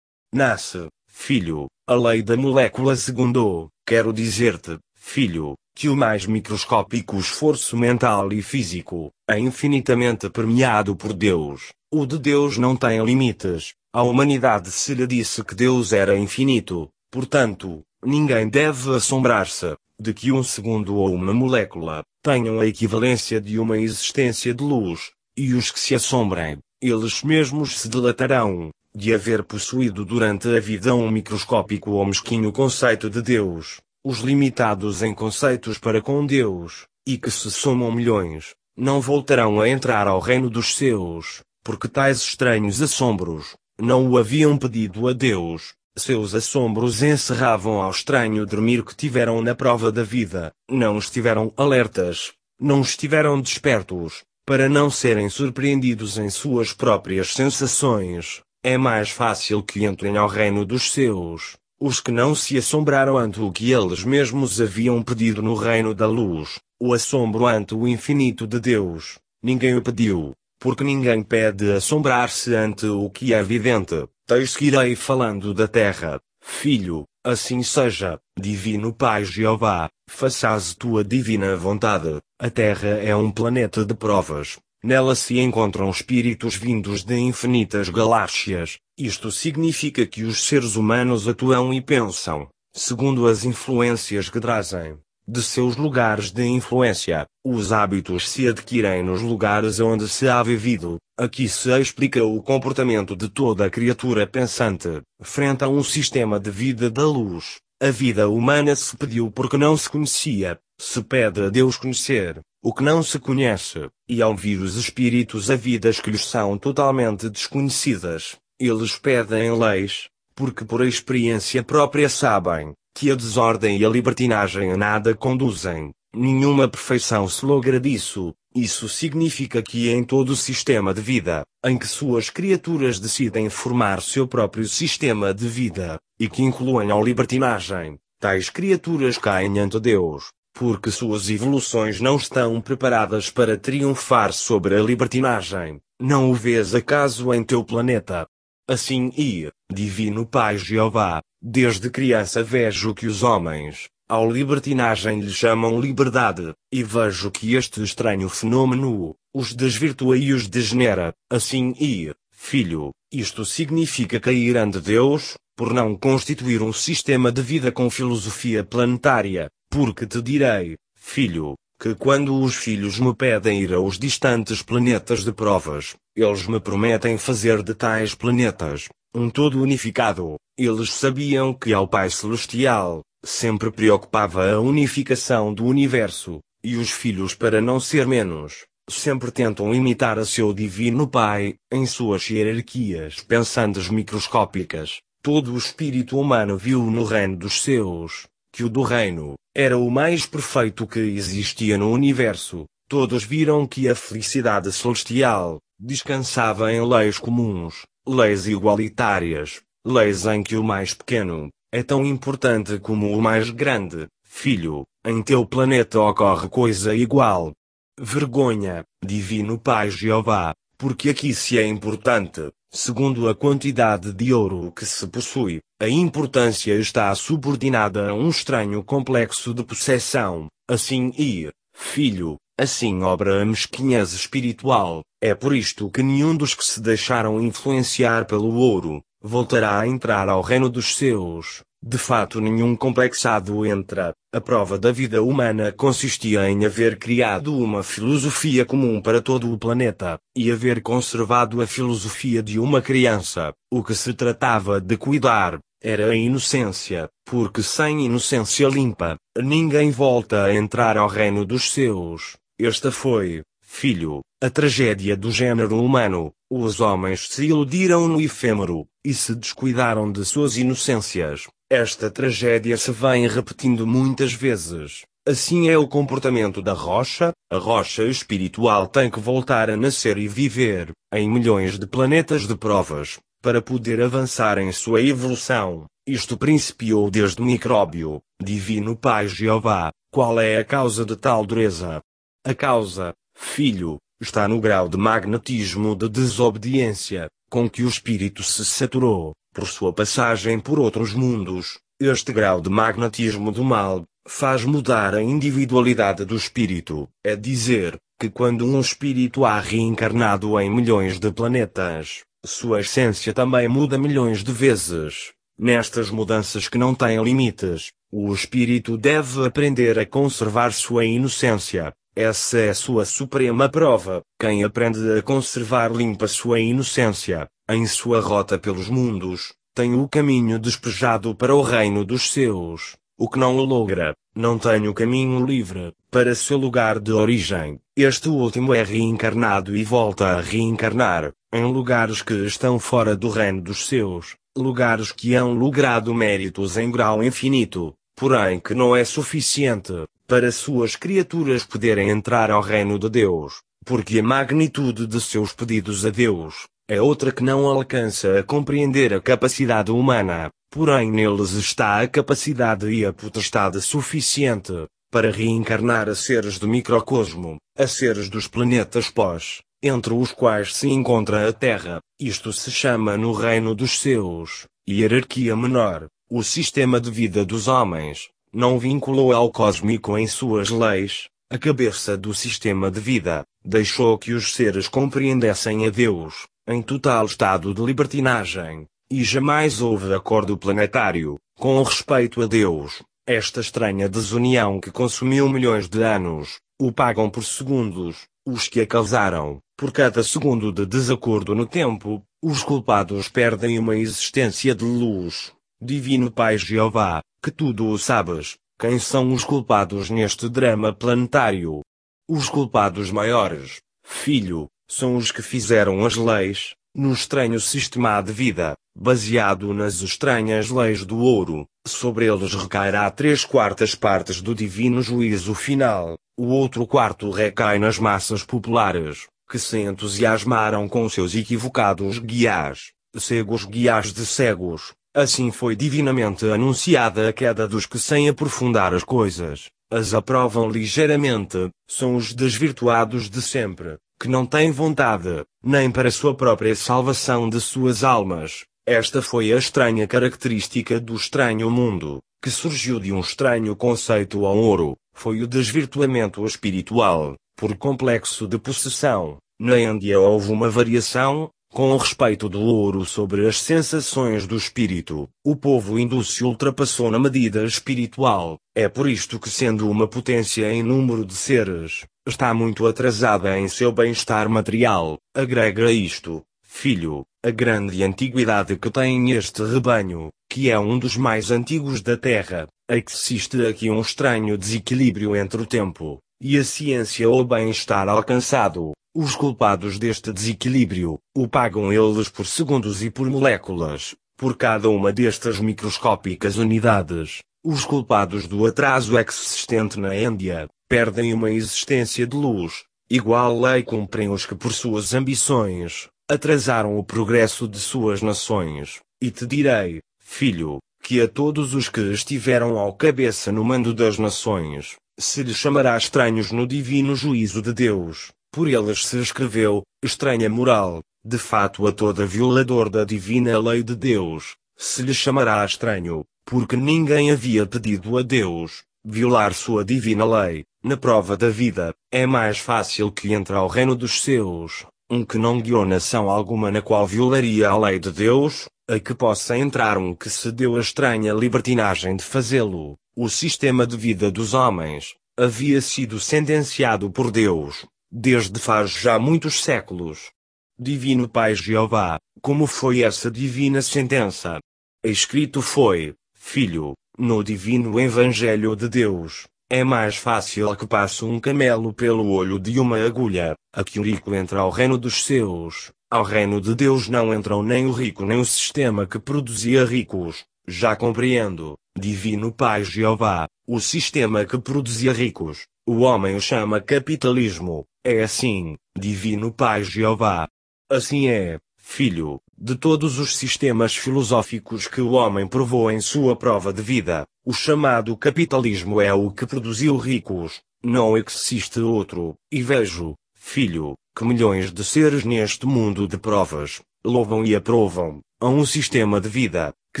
Nasce, 0.32 0.86
filho, 1.08 1.66
a 1.88 1.94
lei 1.94 2.22
da 2.22 2.36
molécula 2.36 2.94
segundo, 2.94 3.68
quero 3.84 4.12
dizer-te, 4.12 4.78
filho, 4.94 5.54
que 5.74 5.88
o 5.88 5.96
mais 5.96 6.24
microscópico 6.24 7.18
esforço 7.18 7.76
mental 7.76 8.32
e 8.32 8.42
físico, 8.42 9.10
é 9.28 9.38
infinitamente 9.38 10.30
permeado 10.30 10.94
por 10.94 11.12
Deus. 11.12 11.72
O 11.92 12.06
de 12.06 12.18
Deus 12.18 12.58
não 12.58 12.76
tem 12.76 13.04
limites, 13.04 13.74
a 13.96 14.02
humanidade 14.02 14.70
se 14.70 14.92
lhe 14.92 15.06
disse 15.06 15.42
que 15.42 15.54
Deus 15.54 15.90
era 15.90 16.18
infinito, 16.18 16.90
portanto, 17.10 17.80
ninguém 18.04 18.46
deve 18.46 18.94
assombrar-se 18.94 19.74
de 19.98 20.12
que 20.12 20.30
um 20.30 20.42
segundo 20.42 20.96
ou 20.96 21.14
uma 21.14 21.32
molécula 21.32 22.02
tenham 22.22 22.60
a 22.60 22.66
equivalência 22.66 23.40
de 23.40 23.58
uma 23.58 23.78
existência 23.78 24.52
de 24.52 24.62
luz, 24.62 25.12
e 25.34 25.54
os 25.54 25.70
que 25.70 25.80
se 25.80 25.94
assombrem, 25.94 26.58
eles 26.78 27.22
mesmos 27.22 27.78
se 27.78 27.88
delatarão 27.88 28.68
de 28.94 29.14
haver 29.14 29.42
possuído 29.42 30.04
durante 30.04 30.46
a 30.54 30.60
vida 30.60 30.94
um 30.94 31.10
microscópico 31.10 31.92
ou 31.92 32.04
mesquinho 32.04 32.52
conceito 32.52 33.08
de 33.08 33.22
Deus, 33.22 33.80
os 34.04 34.18
limitados 34.18 35.02
em 35.02 35.14
conceitos 35.14 35.78
para 35.78 36.02
com 36.02 36.26
Deus, 36.26 36.84
e 37.06 37.16
que 37.16 37.30
se 37.30 37.50
somam 37.50 37.90
milhões, 37.90 38.50
não 38.76 39.00
voltarão 39.00 39.58
a 39.58 39.66
entrar 39.66 40.06
ao 40.06 40.20
reino 40.20 40.50
dos 40.50 40.74
seus, 40.74 41.40
porque 41.64 41.88
tais 41.88 42.18
estranhos 42.18 42.82
assombros, 42.82 43.56
não 43.80 44.08
o 44.08 44.16
haviam 44.16 44.56
pedido 44.56 45.06
a 45.08 45.12
Deus, 45.12 45.74
seus 45.98 46.34
assombros 46.34 47.02
encerravam 47.02 47.80
ao 47.80 47.90
estranho 47.90 48.44
dormir 48.46 48.84
que 48.84 48.94
tiveram 48.94 49.40
na 49.40 49.54
prova 49.54 49.90
da 49.90 50.02
vida, 50.02 50.52
não 50.70 50.98
estiveram 50.98 51.52
alertas, 51.56 52.32
não 52.60 52.82
estiveram 52.82 53.40
despertos, 53.40 54.22
para 54.46 54.68
não 54.68 54.90
serem 54.90 55.28
surpreendidos 55.28 56.18
em 56.18 56.30
suas 56.30 56.72
próprias 56.72 57.32
sensações. 57.32 58.40
É 58.62 58.76
mais 58.76 59.10
fácil 59.10 59.62
que 59.62 59.84
entrem 59.84 60.16
ao 60.16 60.28
reino 60.28 60.64
dos 60.64 60.92
seus, 60.92 61.56
os 61.80 62.00
que 62.00 62.10
não 62.10 62.34
se 62.34 62.56
assombraram 62.56 63.16
ante 63.16 63.40
o 63.40 63.52
que 63.52 63.72
eles 63.72 64.04
mesmos 64.04 64.60
haviam 64.60 65.02
pedido 65.02 65.42
no 65.42 65.54
reino 65.54 65.94
da 65.94 66.06
luz, 66.06 66.58
o 66.80 66.92
assombro 66.92 67.46
ante 67.46 67.74
o 67.74 67.86
infinito 67.86 68.46
de 68.46 68.60
Deus. 68.60 69.18
Ninguém 69.42 69.76
o 69.76 69.82
pediu, 69.82 70.34
porque 70.58 70.84
ninguém 70.84 71.22
pede 71.22 71.72
assombrar-se 71.72 72.54
ante 72.54 72.86
o 72.86 73.10
que 73.10 73.32
é 73.32 73.38
evidente. 73.38 74.08
Tens 74.26 74.56
que 74.56 74.66
irei 74.66 74.96
falando 74.96 75.54
da 75.54 75.68
terra, 75.68 76.20
filho, 76.42 77.04
assim 77.24 77.62
seja, 77.62 78.18
divino 78.38 78.92
Pai 78.92 79.24
Jeová, 79.24 79.88
faças 80.08 80.74
tua 80.74 81.04
divina 81.04 81.56
vontade. 81.56 82.18
A 82.38 82.50
terra 82.50 82.88
é 82.88 83.14
um 83.14 83.30
planeta 83.30 83.84
de 83.84 83.94
provas. 83.94 84.58
Nela 84.82 85.14
se 85.14 85.38
encontram 85.38 85.90
espíritos 85.90 86.54
vindos 86.54 87.02
de 87.02 87.16
infinitas 87.16 87.88
galáxias. 87.88 88.78
Isto 88.98 89.32
significa 89.32 90.06
que 90.06 90.22
os 90.22 90.46
seres 90.46 90.76
humanos 90.76 91.26
atuam 91.26 91.72
e 91.72 91.80
pensam, 91.80 92.48
segundo 92.74 93.26
as 93.26 93.44
influências 93.44 94.28
que 94.28 94.40
trazem 94.40 94.98
de 95.28 95.42
seus 95.42 95.76
lugares 95.76 96.30
de 96.30 96.44
influência. 96.44 97.26
Os 97.44 97.72
hábitos 97.72 98.28
se 98.28 98.46
adquirem 98.46 99.02
nos 99.02 99.22
lugares 99.22 99.80
onde 99.80 100.08
se 100.08 100.28
há 100.28 100.42
vivido. 100.42 100.98
Aqui 101.18 101.48
se 101.48 101.70
explica 101.80 102.24
o 102.24 102.42
comportamento 102.42 103.16
de 103.16 103.28
toda 103.28 103.70
criatura 103.70 104.26
pensante, 104.26 105.00
frente 105.20 105.64
a 105.64 105.68
um 105.68 105.82
sistema 105.82 106.38
de 106.38 106.50
vida 106.50 106.90
da 106.90 107.06
luz. 107.06 107.56
A 107.82 107.90
vida 107.90 108.28
humana 108.28 108.74
se 108.74 108.96
pediu 108.96 109.30
porque 109.30 109.56
não 109.56 109.76
se 109.76 109.88
conhecia, 109.90 110.58
se 110.80 111.02
pede 111.02 111.42
a 111.42 111.48
Deus 111.48 111.76
conhecer, 111.76 112.40
o 112.62 112.72
que 112.72 112.82
não 112.82 113.02
se 113.02 113.18
conhece, 113.18 113.88
e 114.08 114.22
ao 114.22 114.34
vir 114.34 114.60
os 114.60 114.76
espíritos 114.76 115.50
a 115.50 115.56
vidas 115.56 116.00
que 116.00 116.10
lhes 116.10 116.24
são 116.24 116.56
totalmente 116.56 117.28
desconhecidas, 117.28 118.36
eles 118.58 118.98
pedem 118.98 119.52
leis, 119.52 120.08
porque 120.34 120.64
por 120.64 120.84
experiência 120.86 121.62
própria 121.62 122.08
sabem, 122.08 122.72
que 122.96 123.10
a 123.10 123.14
desordem 123.14 123.76
e 123.76 123.84
a 123.84 123.90
libertinagem 123.90 124.72
a 124.72 124.76
nada 124.76 125.14
conduzem. 125.14 125.92
Nenhuma 126.14 126.66
perfeição 126.66 127.28
se 127.28 127.44
logra 127.44 127.78
disso. 127.78 128.32
Isso 128.54 128.88
significa 128.88 129.60
que 129.60 129.90
em 129.90 130.02
todo 130.02 130.30
o 130.30 130.36
sistema 130.36 130.94
de 130.94 131.02
vida, 131.02 131.44
em 131.62 131.76
que 131.76 131.86
suas 131.86 132.30
criaturas 132.30 132.98
decidem 132.98 133.50
formar 133.50 134.00
seu 134.00 134.26
próprio 134.26 134.66
sistema 134.66 135.34
de 135.34 135.46
vida, 135.46 135.98
e 136.18 136.26
que 136.26 136.42
incluem 136.42 136.90
a 136.90 136.98
libertinagem, 136.98 137.98
tais 138.18 138.48
criaturas 138.48 139.18
caem 139.18 139.58
ante 139.58 139.78
Deus, 139.78 140.32
porque 140.54 140.90
suas 140.90 141.28
evoluções 141.28 142.00
não 142.00 142.16
estão 142.16 142.58
preparadas 142.62 143.28
para 143.28 143.58
triunfar 143.58 144.32
sobre 144.32 144.74
a 144.74 144.82
libertinagem. 144.82 145.80
Não 146.00 146.30
o 146.30 146.34
vês 146.34 146.74
acaso 146.74 147.34
em 147.34 147.44
teu 147.44 147.62
planeta, 147.62 148.26
Assim 148.68 149.12
e, 149.16 149.48
Divino 149.72 150.26
Pai 150.26 150.58
Jeová, 150.58 151.22
desde 151.40 151.88
criança 151.88 152.42
vejo 152.42 152.92
que 152.94 153.06
os 153.06 153.22
homens, 153.22 153.88
ao 154.08 154.28
libertinagem 154.28 155.20
lhe 155.20 155.30
chamam 155.30 155.80
liberdade, 155.80 156.52
e 156.72 156.82
vejo 156.82 157.30
que 157.30 157.54
este 157.54 157.80
estranho 157.84 158.28
fenômeno, 158.28 159.14
os 159.32 159.54
desvirtua 159.54 160.18
e 160.18 160.32
os 160.32 160.48
degenera, 160.48 161.14
assim 161.30 161.76
e, 161.78 162.12
filho, 162.32 162.90
isto 163.12 163.44
significa 163.44 164.18
cair 164.18 164.56
ante 164.56 164.80
Deus, 164.80 165.36
por 165.56 165.72
não 165.72 165.94
constituir 165.94 166.60
um 166.60 166.72
sistema 166.72 167.30
de 167.30 167.42
vida 167.42 167.70
com 167.70 167.88
filosofia 167.88 168.64
planetária, 168.64 169.48
porque 169.70 170.04
te 170.08 170.20
direi, 170.20 170.76
filho, 170.96 171.54
que 171.78 171.94
quando 171.94 172.40
os 172.40 172.54
filhos 172.54 172.98
me 172.98 173.14
pedem 173.14 173.60
ir 173.60 173.74
aos 173.74 173.98
distantes 173.98 174.62
planetas 174.62 175.24
de 175.24 175.32
provas, 175.32 175.94
eles 176.14 176.46
me 176.46 176.58
prometem 176.58 177.18
fazer 177.18 177.62
de 177.62 177.74
tais 177.74 178.14
planetas 178.14 178.88
um 179.14 179.30
todo 179.30 179.62
unificado. 179.62 180.36
Eles 180.58 180.92
sabiam 180.92 181.52
que 181.52 181.72
ao 181.72 181.86
Pai 181.86 182.10
Celestial 182.10 183.02
sempre 183.24 183.70
preocupava 183.70 184.50
a 184.50 184.60
unificação 184.60 185.52
do 185.52 185.64
universo, 185.64 186.40
e 186.62 186.76
os 186.76 186.90
filhos, 186.90 187.34
para 187.34 187.60
não 187.60 187.78
ser 187.78 188.06
menos, 188.06 188.64
sempre 188.88 189.30
tentam 189.30 189.74
imitar 189.74 190.18
a 190.18 190.24
seu 190.24 190.52
divino 190.52 191.06
Pai, 191.06 191.54
em 191.72 191.86
suas 191.86 192.28
hierarquias 192.30 193.20
pensantes 193.20 193.88
microscópicas. 193.88 195.00
Todo 195.22 195.52
o 195.52 195.58
espírito 195.58 196.18
humano 196.18 196.56
viu 196.56 196.82
no 196.84 197.04
reino 197.04 197.36
dos 197.36 197.62
seus, 197.62 198.26
que 198.56 198.64
o 198.64 198.70
do 198.70 198.80
reino, 198.80 199.34
era 199.54 199.76
o 199.76 199.90
mais 199.90 200.24
perfeito 200.24 200.86
que 200.86 200.98
existia 200.98 201.76
no 201.76 201.90
universo. 201.92 202.64
Todos 202.88 203.22
viram 203.22 203.66
que 203.66 203.86
a 203.86 203.94
felicidade 203.94 204.72
celestial 204.72 205.58
descansava 205.78 206.72
em 206.72 206.80
leis 206.80 207.18
comuns, 207.18 207.82
leis 208.08 208.46
igualitárias, 208.46 209.60
leis 209.84 210.24
em 210.24 210.42
que 210.42 210.56
o 210.56 210.64
mais 210.64 210.94
pequeno 210.94 211.50
é 211.70 211.82
tão 211.82 212.02
importante 212.06 212.78
como 212.78 213.14
o 213.14 213.20
mais 213.20 213.50
grande. 213.50 214.06
Filho, 214.24 214.84
em 215.04 215.22
teu 215.22 215.44
planeta 215.44 216.00
ocorre 216.00 216.48
coisa 216.48 216.96
igual. 216.96 217.52
Vergonha, 218.00 218.84
Divino 219.04 219.58
Pai 219.58 219.90
Jeová, 219.90 220.54
porque 220.78 221.10
aqui 221.10 221.34
se 221.34 221.58
é 221.58 221.66
importante, 221.66 222.50
segundo 222.70 223.28
a 223.28 223.34
quantidade 223.34 224.14
de 224.14 224.32
ouro 224.32 224.72
que 224.72 224.86
se 224.86 225.06
possui, 225.08 225.60
a 225.78 225.88
importância 225.88 226.72
está 226.74 227.14
subordinada 227.14 228.08
a 228.08 228.14
um 228.14 228.30
estranho 228.30 228.82
complexo 228.82 229.52
de 229.52 229.62
possessão. 229.62 230.46
Assim 230.66 231.12
e, 231.18 231.50
filho, 231.74 232.36
assim 232.58 233.02
obra 233.02 233.42
a 233.42 233.44
mesquinhez 233.44 234.14
espiritual, 234.14 235.02
é 235.20 235.34
por 235.34 235.54
isto 235.54 235.90
que 235.90 236.02
nenhum 236.02 236.34
dos 236.34 236.54
que 236.54 236.64
se 236.64 236.80
deixaram 236.80 237.42
influenciar 237.42 238.24
pelo 238.24 238.54
ouro, 238.54 239.02
voltará 239.22 239.78
a 239.78 239.86
entrar 239.86 240.30
ao 240.30 240.40
reino 240.40 240.70
dos 240.70 240.96
seus. 240.96 241.62
De 241.82 241.98
fato 241.98 242.40
nenhum 242.40 242.74
complexado 242.74 243.66
entra. 243.66 244.14
A 244.36 244.40
prova 244.42 244.78
da 244.78 244.92
vida 244.92 245.22
humana 245.22 245.72
consistia 245.72 246.46
em 246.50 246.66
haver 246.66 246.98
criado 246.98 247.56
uma 247.56 247.82
filosofia 247.82 248.66
comum 248.66 249.00
para 249.00 249.22
todo 249.22 249.50
o 249.50 249.56
planeta, 249.56 250.18
e 250.36 250.52
haver 250.52 250.82
conservado 250.82 251.62
a 251.62 251.66
filosofia 251.66 252.42
de 252.42 252.58
uma 252.58 252.82
criança. 252.82 253.54
O 253.72 253.82
que 253.82 253.94
se 253.94 254.12
tratava 254.12 254.78
de 254.78 254.94
cuidar, 254.98 255.58
era 255.82 256.10
a 256.10 256.14
inocência, 256.14 257.08
porque 257.24 257.62
sem 257.62 258.04
inocência 258.04 258.68
limpa, 258.68 259.16
ninguém 259.42 259.90
volta 259.90 260.44
a 260.44 260.54
entrar 260.54 260.98
ao 260.98 261.08
reino 261.08 261.46
dos 261.46 261.72
seus. 261.72 262.36
Esta 262.60 262.92
foi, 262.92 263.40
filho, 263.62 264.20
a 264.42 264.50
tragédia 264.50 265.16
do 265.16 265.30
gênero 265.30 265.82
humano. 265.82 266.30
Os 266.52 266.78
homens 266.78 267.26
se 267.30 267.46
iludiram 267.46 268.06
no 268.06 268.20
efêmero, 268.20 268.86
e 269.02 269.14
se 269.14 269.34
descuidaram 269.34 270.12
de 270.12 270.26
suas 270.26 270.58
inocências. 270.58 271.46
Esta 271.70 272.08
tragédia 272.08 272.76
se 272.76 272.92
vem 272.92 273.26
repetindo 273.26 273.84
muitas 273.84 274.32
vezes. 274.32 275.02
Assim 275.26 275.68
é 275.68 275.76
o 275.76 275.88
comportamento 275.88 276.62
da 276.62 276.72
rocha, 276.72 277.32
a 277.50 277.58
rocha 277.58 278.04
espiritual 278.04 278.86
tem 278.86 279.10
que 279.10 279.18
voltar 279.18 279.68
a 279.68 279.76
nascer 279.76 280.16
e 280.16 280.28
viver, 280.28 280.92
em 281.12 281.28
milhões 281.28 281.76
de 281.76 281.84
planetas 281.84 282.46
de 282.46 282.54
provas, 282.56 283.18
para 283.42 283.60
poder 283.60 284.00
avançar 284.00 284.58
em 284.58 284.70
sua 284.70 285.02
evolução. 285.02 285.86
Isto 286.06 286.36
principiou 286.36 287.10
desde 287.10 287.42
o 287.42 287.44
micróbio, 287.44 288.20
Divino 288.40 288.94
Pai 288.94 289.26
Jeová. 289.26 289.90
Qual 290.12 290.38
é 290.38 290.58
a 290.58 290.64
causa 290.64 291.04
de 291.04 291.16
tal 291.16 291.44
dureza? 291.44 292.00
A 292.46 292.54
causa, 292.54 293.12
filho, 293.36 293.98
está 294.20 294.46
no 294.46 294.60
grau 294.60 294.88
de 294.88 294.96
magnetismo 294.96 295.96
de 295.96 296.08
desobediência, 296.08 297.26
com 297.50 297.68
que 297.68 297.82
o 297.82 297.88
espírito 297.88 298.44
se 298.44 298.64
saturou, 298.64 299.32
por 299.56 299.66
sua 299.66 299.90
passagem 299.90 300.60
por 300.60 300.78
outros 300.78 301.14
mundos. 301.14 301.78
Este 301.98 302.30
grau 302.30 302.60
de 302.60 302.68
magnetismo 302.68 303.50
do 303.50 303.64
mal, 303.64 304.04
faz 304.28 304.66
mudar 304.66 305.14
a 305.14 305.22
individualidade 305.22 306.26
do 306.26 306.36
espírito. 306.36 307.08
É 307.24 307.34
dizer, 307.34 307.96
que 308.20 308.28
quando 308.28 308.66
um 308.66 308.78
espírito 308.78 309.46
há 309.46 309.58
reencarnado 309.58 310.60
em 310.60 310.68
milhões 310.68 311.18
de 311.18 311.32
planetas, 311.32 312.20
sua 312.44 312.80
essência 312.80 313.32
também 313.32 313.66
muda 313.66 313.96
milhões 313.96 314.44
de 314.44 314.52
vezes. 314.52 315.32
Nestas 315.58 316.10
mudanças 316.10 316.68
que 316.68 316.76
não 316.76 316.94
têm 316.94 317.22
limites, 317.24 317.92
o 318.12 318.34
espírito 318.34 318.98
deve 318.98 319.46
aprender 319.46 319.98
a 319.98 320.04
conservar 320.04 320.70
sua 320.74 321.06
inocência. 321.06 321.94
Essa 322.18 322.58
é 322.58 322.72
sua 322.72 323.04
suprema 323.04 323.68
prova. 323.68 324.22
Quem 324.40 324.64
aprende 324.64 325.18
a 325.18 325.20
conservar 325.20 325.92
limpa 325.92 326.26
sua 326.26 326.58
inocência, 326.58 327.46
em 327.68 327.86
sua 327.86 328.22
rota 328.22 328.58
pelos 328.58 328.88
mundos, 328.88 329.52
tem 329.74 329.94
o 329.94 330.08
caminho 330.08 330.58
despejado 330.58 331.34
para 331.34 331.54
o 331.54 331.60
reino 331.60 332.06
dos 332.06 332.32
seus. 332.32 332.96
O 333.18 333.28
que 333.28 333.38
não 333.38 333.58
o 333.58 333.64
logra, 333.66 334.14
não 334.34 334.58
tem 334.58 334.88
o 334.88 334.94
caminho 334.94 335.44
livre, 335.44 335.92
para 336.10 336.34
seu 336.34 336.56
lugar 336.56 336.98
de 336.98 337.12
origem. 337.12 337.78
Este 337.94 338.30
último 338.30 338.72
é 338.72 338.82
reencarnado 338.82 339.76
e 339.76 339.84
volta 339.84 340.38
a 340.38 340.40
reencarnar, 340.40 341.32
em 341.52 341.64
lugares 341.64 342.22
que 342.22 342.46
estão 342.46 342.78
fora 342.78 343.14
do 343.14 343.28
reino 343.28 343.60
dos 343.60 343.86
seus, 343.86 344.36
lugares 344.56 345.12
que 345.12 345.34
hão 345.34 345.52
logrado 345.52 346.14
méritos 346.14 346.78
em 346.78 346.90
grau 346.90 347.22
infinito, 347.22 347.92
porém 348.14 348.58
que 348.58 348.74
não 348.74 348.96
é 348.96 349.04
suficiente, 349.04 349.92
para 350.26 350.50
suas 350.50 350.96
criaturas 350.96 351.64
poderem 351.64 352.10
entrar 352.10 352.50
ao 352.50 352.60
reino 352.60 352.98
de 352.98 353.08
Deus, 353.08 353.62
porque 353.84 354.18
a 354.18 354.22
magnitude 354.22 355.06
de 355.06 355.20
seus 355.20 355.52
pedidos 355.52 356.04
a 356.04 356.10
Deus, 356.10 356.66
é 356.88 357.00
outra 357.00 357.32
que 357.32 357.42
não 357.42 357.66
alcança 357.66 358.38
a 358.38 358.42
compreender 358.42 359.12
a 359.12 359.20
capacidade 359.20 359.90
humana, 359.90 360.50
porém 360.70 361.10
neles 361.10 361.52
está 361.52 362.00
a 362.00 362.08
capacidade 362.08 362.88
e 362.88 363.04
a 363.04 363.12
potestade 363.12 363.80
suficiente 363.80 364.72
para 365.10 365.30
reencarnar 365.30 366.08
a 366.08 366.14
seres 366.14 366.58
do 366.58 366.68
microcosmo, 366.68 367.56
a 367.76 367.86
seres 367.86 368.28
dos 368.28 368.46
planetas 368.46 369.10
pós, 369.10 369.60
entre 369.82 370.12
os 370.12 370.32
quais 370.32 370.74
se 370.74 370.88
encontra 370.88 371.48
a 371.48 371.52
Terra. 371.52 372.00
Isto 372.20 372.52
se 372.52 372.70
chama 372.70 373.16
no 373.16 373.32
reino 373.32 373.74
dos 373.74 374.00
seus, 374.00 374.66
hierarquia 374.88 375.56
menor, 375.56 376.06
o 376.30 376.42
sistema 376.42 377.00
de 377.00 377.10
vida 377.10 377.44
dos 377.44 377.68
homens, 377.68 378.28
não 378.52 378.78
vinculou 378.78 379.32
ao 379.32 379.50
cósmico 379.50 380.16
em 380.16 380.26
suas 380.26 380.70
leis, 380.70 381.28
a 381.50 381.58
cabeça 381.58 382.16
do 382.16 382.34
sistema 382.34 382.90
de 382.90 382.98
vida, 382.98 383.44
deixou 383.64 384.18
que 384.18 384.32
os 384.32 384.52
seres 384.52 384.88
compreendessem 384.88 385.86
a 385.86 385.90
Deus, 385.90 386.46
em 386.66 386.82
total 386.82 387.26
estado 387.26 387.72
de 387.72 387.82
libertinagem, 387.82 388.86
e 389.10 389.22
jamais 389.22 389.80
houve 389.80 390.12
acordo 390.12 390.56
planetário, 390.56 391.38
com 391.56 391.80
respeito 391.82 392.42
a 392.42 392.46
Deus. 392.46 393.02
Esta 393.26 393.60
estranha 393.60 394.08
desunião 394.08 394.80
que 394.80 394.90
consumiu 394.90 395.48
milhões 395.48 395.88
de 395.88 396.02
anos, 396.02 396.58
o 396.80 396.92
pagam 396.92 397.30
por 397.30 397.44
segundos, 397.44 398.26
os 398.44 398.68
que 398.68 398.80
a 398.80 398.86
causaram, 398.86 399.58
por 399.76 399.92
cada 399.92 400.22
segundo 400.22 400.72
de 400.72 400.86
desacordo 400.86 401.54
no 401.54 401.66
tempo, 401.66 402.22
os 402.42 402.62
culpados 402.62 403.28
perdem 403.28 403.78
uma 403.78 403.96
existência 403.96 404.74
de 404.74 404.84
luz. 404.84 405.52
Divino 405.80 406.30
Pai 406.30 406.56
Jeová, 406.56 407.20
que 407.42 407.50
tudo 407.50 407.88
o 407.88 407.98
sabes, 407.98 408.56
quem 408.80 408.98
são 408.98 409.34
os 409.34 409.44
culpados 409.44 410.08
neste 410.08 410.48
drama 410.48 410.90
planetário? 410.90 411.82
Os 412.26 412.48
culpados 412.48 413.10
maiores, 413.10 413.82
filho, 414.02 414.68
são 414.88 415.16
os 415.16 415.30
que 415.30 415.42
fizeram 415.42 416.02
as 416.06 416.16
leis, 416.16 416.74
no 416.94 417.12
estranho 417.12 417.60
sistema 417.60 418.22
de 418.22 418.32
vida, 418.32 418.74
baseado 418.96 419.74
nas 419.74 420.00
estranhas 420.00 420.70
leis 420.70 421.04
do 421.04 421.18
ouro, 421.18 421.66
sobre 421.86 422.24
eles 422.24 422.54
recairá 422.54 423.10
três 423.10 423.44
quartas 423.44 423.94
partes 423.94 424.40
do 424.40 424.54
divino 424.54 425.02
juízo 425.02 425.54
final, 425.54 426.16
o 426.38 426.46
outro 426.46 426.86
quarto 426.86 427.30
recai 427.30 427.78
nas 427.78 427.98
massas 427.98 428.42
populares, 428.42 429.26
que 429.46 429.58
se 429.58 429.78
entusiasmaram 429.80 430.88
com 430.88 431.06
seus 431.06 431.34
equivocados 431.34 432.18
guias, 432.18 432.92
cegos 433.14 433.66
guias 433.66 434.10
de 434.10 434.24
cegos. 434.24 434.94
Assim 435.16 435.50
foi 435.50 435.74
divinamente 435.74 436.44
anunciada 436.44 437.26
a 437.26 437.32
queda 437.32 437.66
dos 437.66 437.86
que 437.86 437.98
sem 437.98 438.28
aprofundar 438.28 438.92
as 438.92 439.02
coisas, 439.02 439.70
as 439.90 440.12
aprovam 440.12 440.68
ligeiramente, 440.68 441.70
são 441.88 442.16
os 442.16 442.34
desvirtuados 442.34 443.30
de 443.30 443.40
sempre, 443.40 443.96
que 444.20 444.28
não 444.28 444.44
têm 444.44 444.70
vontade, 444.70 445.42
nem 445.64 445.90
para 445.90 446.10
sua 446.10 446.34
própria 446.34 446.76
salvação 446.76 447.48
de 447.48 447.62
suas 447.62 448.04
almas. 448.04 448.64
Esta 448.86 449.22
foi 449.22 449.54
a 449.54 449.56
estranha 449.56 450.06
característica 450.06 451.00
do 451.00 451.14
estranho 451.14 451.70
mundo, 451.70 452.18
que 452.42 452.50
surgiu 452.50 453.00
de 453.00 453.10
um 453.10 453.20
estranho 453.20 453.74
conceito 453.74 454.44
ao 454.44 454.58
ouro, 454.58 454.98
foi 455.14 455.40
o 455.40 455.46
desvirtuamento 455.46 456.44
espiritual, 456.44 457.36
por 457.56 457.74
complexo 457.78 458.46
de 458.46 458.58
possessão. 458.58 459.38
Na 459.58 459.80
Índia 459.80 460.20
houve 460.20 460.52
uma 460.52 460.68
variação, 460.68 461.48
com 461.76 461.90
o 461.90 461.96
respeito 461.98 462.48
do 462.48 462.62
ouro 462.62 463.04
sobre 463.04 463.46
as 463.46 463.60
sensações 463.60 464.46
do 464.46 464.56
espírito, 464.56 465.28
o 465.44 465.54
povo 465.54 465.98
hindu 465.98 466.24
se 466.24 466.42
ultrapassou 466.42 467.10
na 467.10 467.18
medida 467.18 467.62
espiritual. 467.64 468.56
É 468.74 468.88
por 468.88 469.06
isto 469.06 469.38
que, 469.38 469.50
sendo 469.50 469.90
uma 469.90 470.08
potência 470.08 470.72
em 470.72 470.82
número 470.82 471.22
de 471.22 471.34
seres, 471.34 472.06
está 472.26 472.54
muito 472.54 472.86
atrasada 472.86 473.58
em 473.58 473.68
seu 473.68 473.92
bem-estar 473.92 474.48
material. 474.48 475.18
Agrega 475.36 475.92
isto, 475.92 476.42
filho, 476.62 477.26
a 477.44 477.50
grande 477.50 478.02
antiguidade 478.02 478.76
que 478.76 478.90
tem 478.90 479.32
este 479.32 479.62
rebanho, 479.62 480.30
que 480.50 480.70
é 480.70 480.78
um 480.78 480.98
dos 480.98 481.18
mais 481.18 481.50
antigos 481.50 482.00
da 482.00 482.16
Terra, 482.16 482.66
existe 482.88 483.66
aqui 483.66 483.90
um 483.90 484.00
estranho 484.00 484.56
desequilíbrio 484.56 485.36
entre 485.36 485.60
o 485.60 485.66
tempo 485.66 486.20
e 486.40 486.56
a 486.56 486.64
ciência 486.64 487.28
ou 487.28 487.44
bem-estar 487.44 488.08
alcançado. 488.08 488.92
Os 489.18 489.34
culpados 489.34 489.98
deste 489.98 490.30
desequilíbrio, 490.30 491.18
o 491.34 491.48
pagam 491.48 491.90
eles 491.90 492.28
por 492.28 492.46
segundos 492.46 493.02
e 493.02 493.10
por 493.10 493.30
moléculas, 493.30 494.14
por 494.36 494.54
cada 494.58 494.90
uma 494.90 495.10
destas 495.10 495.58
microscópicas 495.58 496.58
unidades. 496.58 497.38
Os 497.64 497.86
culpados 497.86 498.46
do 498.46 498.66
atraso 498.66 499.18
existente 499.18 499.98
na 499.98 500.14
Índia, 500.14 500.68
perdem 500.86 501.32
uma 501.32 501.50
existência 501.50 502.26
de 502.26 502.36
luz, 502.36 502.84
igual 503.08 503.58
lei 503.58 503.82
cumprem 503.82 504.28
os 504.28 504.44
que 504.44 504.54
por 504.54 504.74
suas 504.74 505.14
ambições, 505.14 506.08
atrasaram 506.30 506.98
o 506.98 507.02
progresso 507.02 507.66
de 507.66 507.78
suas 507.78 508.20
nações. 508.20 509.00
E 509.18 509.30
te 509.30 509.46
direi, 509.46 510.00
filho, 510.20 510.76
que 511.02 511.22
a 511.22 511.26
todos 511.26 511.72
os 511.72 511.88
que 511.88 512.02
estiveram 512.12 512.78
ao 512.78 512.92
cabeça 512.92 513.50
no 513.50 513.64
mando 513.64 513.94
das 513.94 514.18
nações, 514.18 514.96
se 515.18 515.42
lhes 515.42 515.56
chamará 515.56 515.96
estranhos 515.96 516.52
no 516.52 516.66
divino 516.66 517.16
juízo 517.16 517.62
de 517.62 517.72
Deus 517.72 518.35
por 518.52 518.68
eles 518.68 519.06
se 519.06 519.20
escreveu, 519.20 519.82
estranha 520.02 520.48
moral, 520.48 521.02
de 521.24 521.38
fato 521.38 521.86
a 521.86 521.92
toda 521.92 522.26
violador 522.26 522.88
da 522.88 523.04
divina 523.04 523.58
lei 523.58 523.82
de 523.82 523.96
Deus, 523.96 524.56
se 524.76 525.02
lhe 525.02 525.14
chamará 525.14 525.64
estranho, 525.64 526.24
porque 526.44 526.76
ninguém 526.76 527.30
havia 527.30 527.66
pedido 527.66 528.16
a 528.16 528.22
Deus, 528.22 528.84
violar 529.04 529.52
sua 529.54 529.84
divina 529.84 530.24
lei, 530.24 530.64
na 530.82 530.96
prova 530.96 531.36
da 531.36 531.48
vida, 531.48 531.94
é 532.12 532.26
mais 532.26 532.58
fácil 532.58 533.10
que 533.10 533.32
entre 533.32 533.56
ao 533.56 533.66
reino 533.66 533.94
dos 533.94 534.22
seus, 534.22 534.86
um 535.10 535.24
que 535.24 535.38
não 535.38 535.60
guiou 535.60 535.84
nação 535.84 536.30
alguma 536.30 536.70
na 536.70 536.82
qual 536.82 537.06
violaria 537.06 537.68
a 537.68 537.78
lei 537.78 537.98
de 537.98 538.10
Deus, 538.10 538.68
a 538.88 538.98
que 539.00 539.14
possa 539.14 539.56
entrar 539.56 539.98
um 539.98 540.14
que 540.14 540.30
se 540.30 540.52
deu 540.52 540.76
a 540.76 540.80
estranha 540.80 541.32
libertinagem 541.32 542.16
de 542.16 542.22
fazê-lo. 542.22 542.96
O 543.16 543.28
sistema 543.28 543.86
de 543.86 543.96
vida 543.96 544.30
dos 544.30 544.54
homens 544.54 545.14
havia 545.36 545.80
sido 545.80 546.20
sentenciado 546.20 547.10
por 547.10 547.30
Deus, 547.30 547.84
desde 548.10 548.58
faz 548.58 548.90
já 548.90 549.18
muitos 549.18 549.62
séculos. 549.62 550.30
Divino 550.78 551.28
Pai 551.28 551.54
Jeová, 551.54 552.18
como 552.40 552.66
foi 552.66 553.02
essa 553.02 553.30
divina 553.30 553.80
sentença? 553.80 554.58
Escrito 555.02 555.62
foi, 555.62 556.14
Filho, 556.34 556.94
no 557.18 557.42
divino 557.42 557.98
Evangelho 557.98 558.76
de 558.76 558.88
Deus, 558.88 559.46
é 559.68 559.82
mais 559.82 560.16
fácil 560.16 560.76
que 560.76 560.86
passe 560.86 561.24
um 561.24 561.40
camelo 561.40 561.92
pelo 561.92 562.28
olho 562.30 562.58
de 562.58 562.78
uma 562.78 563.04
agulha, 563.04 563.54
a 563.72 563.82
que 563.82 563.98
o 563.98 564.02
rico 564.02 564.34
entra 564.34 564.60
ao 564.60 564.70
reino 564.70 564.96
dos 564.96 565.24
seus. 565.24 565.90
Ao 566.08 566.22
reino 566.22 566.60
de 566.60 566.72
Deus 566.74 567.08
não 567.08 567.34
entram 567.34 567.64
nem 567.64 567.84
o 567.86 567.90
rico 567.90 568.24
nem 568.24 568.38
o 568.38 568.44
sistema 568.44 569.06
que 569.06 569.18
produzia 569.18 569.84
ricos. 569.84 570.44
Já 570.68 570.94
compreendo, 570.94 571.76
divino 571.98 572.52
Pai 572.52 572.84
Jeová, 572.84 573.48
o 573.66 573.80
sistema 573.80 574.44
que 574.44 574.56
produzia 574.56 575.12
ricos. 575.12 575.66
O 575.84 576.00
homem 576.00 576.36
o 576.36 576.40
chama 576.40 576.80
capitalismo. 576.80 577.84
É 578.08 578.22
assim, 578.22 578.76
divino 578.96 579.52
Pai 579.52 579.82
Jeová. 579.82 580.46
Assim 580.88 581.26
é, 581.26 581.58
filho, 581.76 582.40
de 582.56 582.76
todos 582.76 583.18
os 583.18 583.36
sistemas 583.36 583.96
filosóficos 583.96 584.86
que 584.86 585.00
o 585.00 585.10
homem 585.10 585.44
provou 585.44 585.90
em 585.90 586.00
sua 586.00 586.36
prova 586.36 586.72
de 586.72 586.80
vida, 586.80 587.26
o 587.44 587.52
chamado 587.52 588.16
capitalismo 588.16 589.00
é 589.00 589.12
o 589.12 589.32
que 589.32 589.44
produziu 589.44 589.96
ricos, 589.96 590.60
não 590.84 591.18
existe 591.18 591.80
outro, 591.80 592.36
e 592.48 592.62
vejo, 592.62 593.16
filho, 593.34 593.94
que 594.16 594.24
milhões 594.24 594.70
de 594.70 594.84
seres 594.84 595.24
neste 595.24 595.66
mundo 595.66 596.06
de 596.06 596.16
provas, 596.16 596.80
louvam 597.04 597.44
e 597.44 597.56
aprovam, 597.56 598.20
a 598.40 598.46
um 598.46 598.64
sistema 598.64 599.20
de 599.20 599.28
vida, 599.28 599.74
que 599.92 600.00